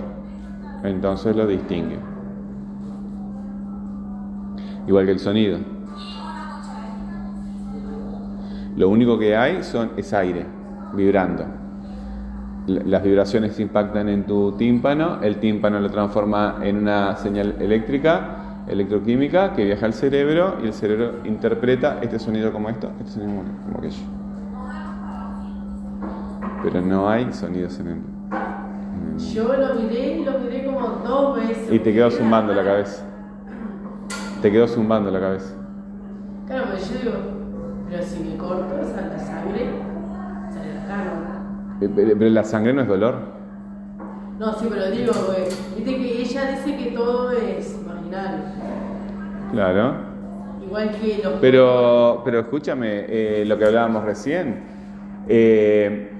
Entonces 0.82 1.34
lo 1.34 1.46
distingue. 1.46 1.98
Igual 4.86 5.06
que 5.06 5.12
el 5.12 5.18
sonido. 5.18 5.58
Lo 8.76 8.90
único 8.90 9.18
que 9.18 9.34
hay 9.36 9.62
son, 9.62 9.92
es 9.96 10.12
aire 10.12 10.44
vibrando. 10.92 11.44
Las 12.66 13.02
vibraciones 13.02 13.60
impactan 13.60 14.08
en 14.08 14.24
tu 14.24 14.52
tímpano, 14.52 15.22
el 15.22 15.36
tímpano 15.36 15.78
lo 15.78 15.88
transforma 15.88 16.56
en 16.62 16.78
una 16.78 17.14
señal 17.16 17.54
eléctrica, 17.60 18.64
electroquímica, 18.66 19.52
que 19.52 19.64
viaja 19.64 19.86
al 19.86 19.92
cerebro 19.92 20.56
y 20.60 20.66
el 20.66 20.72
cerebro 20.72 21.20
interpreta 21.24 22.00
este 22.02 22.18
sonido 22.18 22.52
como 22.52 22.68
esto, 22.68 22.90
este 22.98 23.12
sonido 23.12 23.42
como 23.64 23.78
aquello. 23.78 24.02
Pero 26.64 26.80
no 26.82 27.08
hay 27.08 27.32
sonidos 27.32 27.78
en 27.78 27.86
el... 27.86 28.00
Yo 29.32 29.44
lo 29.44 29.74
miré, 29.76 30.24
lo 30.24 30.38
miré 30.40 30.64
como 30.64 30.88
dos 31.06 31.36
veces. 31.36 31.72
Y 31.72 31.78
te 31.78 31.92
quedó 31.92 32.10
zumbando 32.10 32.52
la 32.52 32.64
cabeza. 32.64 33.04
Te 34.42 34.50
quedó 34.50 34.66
zumbando 34.66 35.12
la 35.12 35.20
cabeza. 35.20 35.54
Claro, 36.48 36.64
pero 36.72 36.78
yo 36.78 36.98
digo, 37.00 37.16
pero 37.88 38.02
si 38.02 38.24
me 38.24 38.36
corto, 38.36 38.74
sale 38.92 39.08
la 39.08 39.18
sangre, 39.20 39.70
sale 40.52 40.74
la 40.74 40.86
cara. 40.86 41.35
Eh, 41.80 41.88
Pero 41.94 42.18
pero 42.18 42.30
la 42.30 42.44
sangre 42.44 42.72
no 42.72 42.82
es 42.82 42.88
dolor. 42.88 43.14
No, 44.38 44.52
sí, 44.54 44.66
pero 44.68 44.90
digo, 44.90 45.12
güey, 45.26 45.44
viste 45.76 45.96
que 45.96 46.20
ella 46.22 46.50
dice 46.50 46.76
que 46.76 46.90
todo 46.90 47.32
es 47.32 47.78
marginal. 47.86 48.54
Claro. 49.52 49.94
Igual 50.64 50.90
que 50.92 51.20
los. 51.22 51.34
Pero, 51.40 52.22
pero 52.24 52.40
escúchame, 52.40 53.04
eh, 53.08 53.44
lo 53.46 53.58
que 53.58 53.64
hablábamos 53.64 54.04
recién. 54.04 54.60
Eh, 55.28 56.10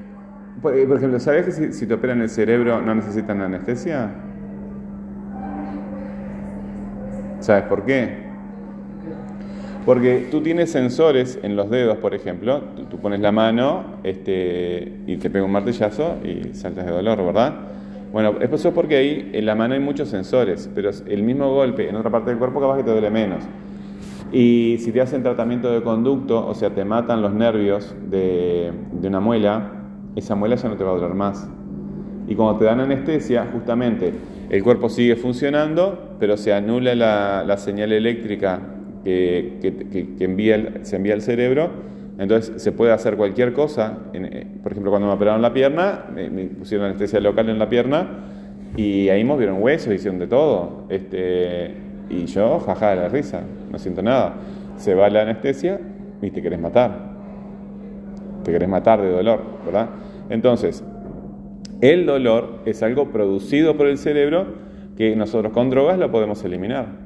por, 0.62 0.72
por 0.88 0.96
ejemplo, 0.96 1.20
¿sabes 1.20 1.44
que 1.46 1.52
si, 1.52 1.72
si 1.72 1.86
te 1.86 1.94
operan 1.94 2.22
el 2.22 2.30
cerebro 2.30 2.80
no 2.80 2.94
necesitan 2.94 3.40
anestesia? 3.42 4.10
¿Sabes 7.40 7.64
por 7.64 7.84
qué? 7.84 8.25
Porque 9.86 10.26
tú 10.32 10.40
tienes 10.40 10.72
sensores 10.72 11.38
en 11.44 11.54
los 11.54 11.70
dedos, 11.70 11.98
por 11.98 12.12
ejemplo. 12.12 12.60
Tú, 12.90 12.98
pones 12.98 13.20
la 13.20 13.30
mano 13.30 13.84
este, 14.02 14.92
y 15.06 15.16
te 15.16 15.30
pega 15.30 15.44
un 15.44 15.52
martillazo 15.52 16.16
y 16.24 16.54
saltas 16.54 16.86
de 16.86 16.90
dolor, 16.90 17.24
¿verdad? 17.24 17.54
Bueno, 18.12 18.34
eso 18.40 18.68
es 18.68 18.74
porque 18.74 18.96
ahí 18.96 19.30
en 19.32 19.46
la 19.46 19.54
mano 19.54 19.74
hay 19.74 19.80
muchos 19.80 20.08
sensores, 20.08 20.68
pero 20.74 20.90
el 21.06 21.22
mismo 21.22 21.54
golpe 21.54 21.88
en 21.88 21.94
otra 21.94 22.10
parte 22.10 22.30
del 22.30 22.38
cuerpo 22.38 22.60
capaz 22.60 22.78
que 22.78 22.82
te 22.82 22.90
duele 22.90 23.10
menos. 23.10 23.44
Y 24.32 24.78
si 24.80 24.90
te 24.90 25.00
hacen 25.00 25.22
tratamiento 25.22 25.70
de 25.70 25.80
conducto, 25.82 26.44
o 26.44 26.54
sea, 26.54 26.70
te 26.70 26.84
matan 26.84 27.22
los 27.22 27.32
nervios 27.32 27.94
de, 28.10 28.72
una 29.04 29.20
muela, 29.20 29.70
esa 30.16 30.34
muela 30.34 30.56
ya 30.56 30.68
no 30.68 30.76
te 30.76 30.82
va 30.82 30.90
a 30.90 30.94
doler 30.94 31.14
más. 31.14 31.48
Y 32.26 32.34
cuando 32.34 32.58
te 32.58 32.64
dan 32.64 32.80
anestesia, 32.80 33.46
justamente 33.52 34.12
el 34.50 34.64
cuerpo 34.64 34.88
sigue 34.88 35.14
funcionando, 35.14 36.16
pero 36.18 36.36
se 36.36 36.52
anula 36.52 36.96
la, 36.96 37.44
la 37.46 37.56
señal 37.56 37.92
eléctrica 37.92 38.72
que, 39.06 40.06
se 40.86 40.94
envía 40.94 41.14
al 41.14 41.22
cerebro. 41.22 41.70
Entonces 42.18 42.62
se 42.62 42.72
puede 42.72 42.92
hacer 42.92 43.16
cualquier 43.16 43.52
cosa. 43.52 43.98
Eh, 44.12 44.46
por 44.62 44.72
ejemplo, 44.72 44.90
cuando 44.90 45.08
me 45.08 45.14
operaron 45.14 45.42
la 45.42 45.52
pierna, 45.52 46.06
me 46.14 46.28
pusieron 46.46 46.86
anestesia 46.86 47.20
local 47.20 47.48
en 47.48 47.58
la 47.58 47.68
pierna 47.68 48.08
y 48.76 49.08
ahí 49.08 49.24
movieron 49.24 49.62
huesos, 49.62 49.92
hicieron 49.94 50.18
de 50.18 50.26
todo. 50.26 50.84
Este, 50.88 51.74
y 52.10 52.26
yo, 52.26 52.60
jaja 52.60 52.90
de 52.90 52.96
la 52.96 53.08
risa, 53.08 53.42
no 53.70 53.78
siento 53.78 54.02
nada. 54.02 54.34
Se 54.76 54.94
va 54.94 55.08
la 55.08 55.22
anestesia 55.22 55.80
y 56.22 56.30
te 56.30 56.42
querés 56.42 56.60
matar. 56.60 57.14
Te 58.44 58.52
querés 58.52 58.68
matar 58.68 59.00
de 59.02 59.10
dolor, 59.10 59.42
¿verdad? 59.64 59.88
Entonces, 60.30 60.84
el 61.80 62.06
dolor 62.06 62.60
es 62.64 62.82
algo 62.82 63.10
producido 63.10 63.76
por 63.76 63.86
el 63.86 63.98
cerebro 63.98 64.46
que 64.96 65.14
nosotros 65.16 65.52
con 65.52 65.70
drogas 65.70 65.98
lo 65.98 66.10
podemos 66.10 66.42
eliminar. 66.44 67.05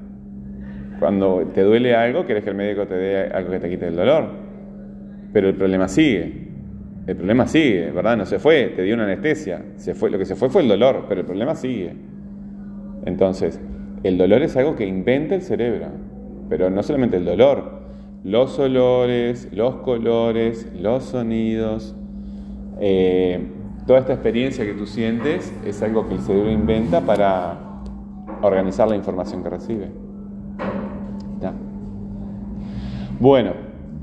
Cuando 1.01 1.51
te 1.55 1.63
duele 1.63 1.97
algo, 1.97 2.27
querés 2.27 2.45
que 2.45 2.51
el 2.51 2.57
médico 2.57 2.87
te 2.87 2.95
dé 2.95 3.23
algo 3.33 3.51
que 3.51 3.59
te 3.59 3.71
quite 3.71 3.89
el 3.89 3.97
dolor. 3.97 4.29
Pero 5.33 5.49
el 5.49 5.55
problema 5.55 5.89
sigue. 5.89 6.49
El 7.07 7.17
problema 7.17 7.47
sigue, 7.49 7.91
¿verdad? 7.91 8.19
No 8.19 8.27
se 8.27 8.39
fue, 8.39 8.67
te 8.77 8.83
dio 8.83 8.95
una 8.95 9.05
anestesia. 9.05 9.65
Se 9.77 9.95
fue, 9.95 10.11
lo 10.11 10.19
que 10.19 10.27
se 10.27 10.37
fue 10.37 10.51
fue 10.51 10.61
el 10.61 10.69
dolor, 10.69 11.07
pero 11.09 11.23
el 11.23 11.27
problema 11.27 11.55
sigue. 11.55 11.95
Entonces, 13.07 13.59
el 14.03 14.19
dolor 14.19 14.43
es 14.43 14.55
algo 14.59 14.77
que 14.77 14.87
inventa 14.87 15.35
el 15.35 15.43
cerebro. 15.43 15.87
Pero 16.51 16.69
no 16.69 16.83
solamente 16.83 17.17
el 17.17 17.25
dolor, 17.25 17.81
los 18.23 18.59
olores, 18.59 19.49
los 19.53 19.77
colores, 19.77 20.71
los 20.79 21.05
sonidos, 21.05 21.97
eh, 22.79 23.41
toda 23.87 24.01
esta 24.01 24.13
experiencia 24.13 24.67
que 24.67 24.75
tú 24.75 24.87
sientes 24.87 25.53
es 25.65 25.83
algo 25.83 26.07
que 26.07 26.15
el 26.15 26.21
cerebro 26.21 26.51
inventa 26.51 27.01
para 27.01 27.59
organizar 28.43 28.89
la 28.89 28.97
información 28.97 29.43
que 29.43 29.49
recibe. 29.49 30.00
Bueno, 33.21 33.53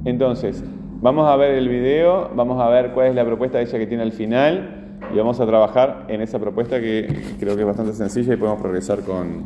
entonces, 0.06 0.64
vamos 1.02 1.28
a 1.28 1.36
ver 1.38 1.56
el 1.56 1.68
video, 1.68 2.30
vamos 2.36 2.62
a 2.62 2.70
ver 2.70 2.92
cuál 2.92 3.08
es 3.08 3.16
la 3.16 3.26
propuesta 3.26 3.58
de 3.58 3.64
ella 3.64 3.80
que 3.80 3.88
tiene 3.88 4.04
al 4.04 4.12
final 4.12 5.00
y 5.12 5.18
vamos 5.18 5.40
a 5.40 5.48
trabajar 5.48 6.06
en 6.08 6.22
esa 6.22 6.38
propuesta 6.38 6.80
que 6.80 7.08
creo 7.40 7.56
que 7.56 7.62
es 7.62 7.68
bastante 7.68 7.94
sencilla 7.94 8.36
y 8.36 8.38
podemos 8.38 8.62
progresar 8.62 9.02
con, 9.02 9.44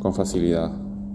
con 0.00 0.14
facilidad. 0.14 0.85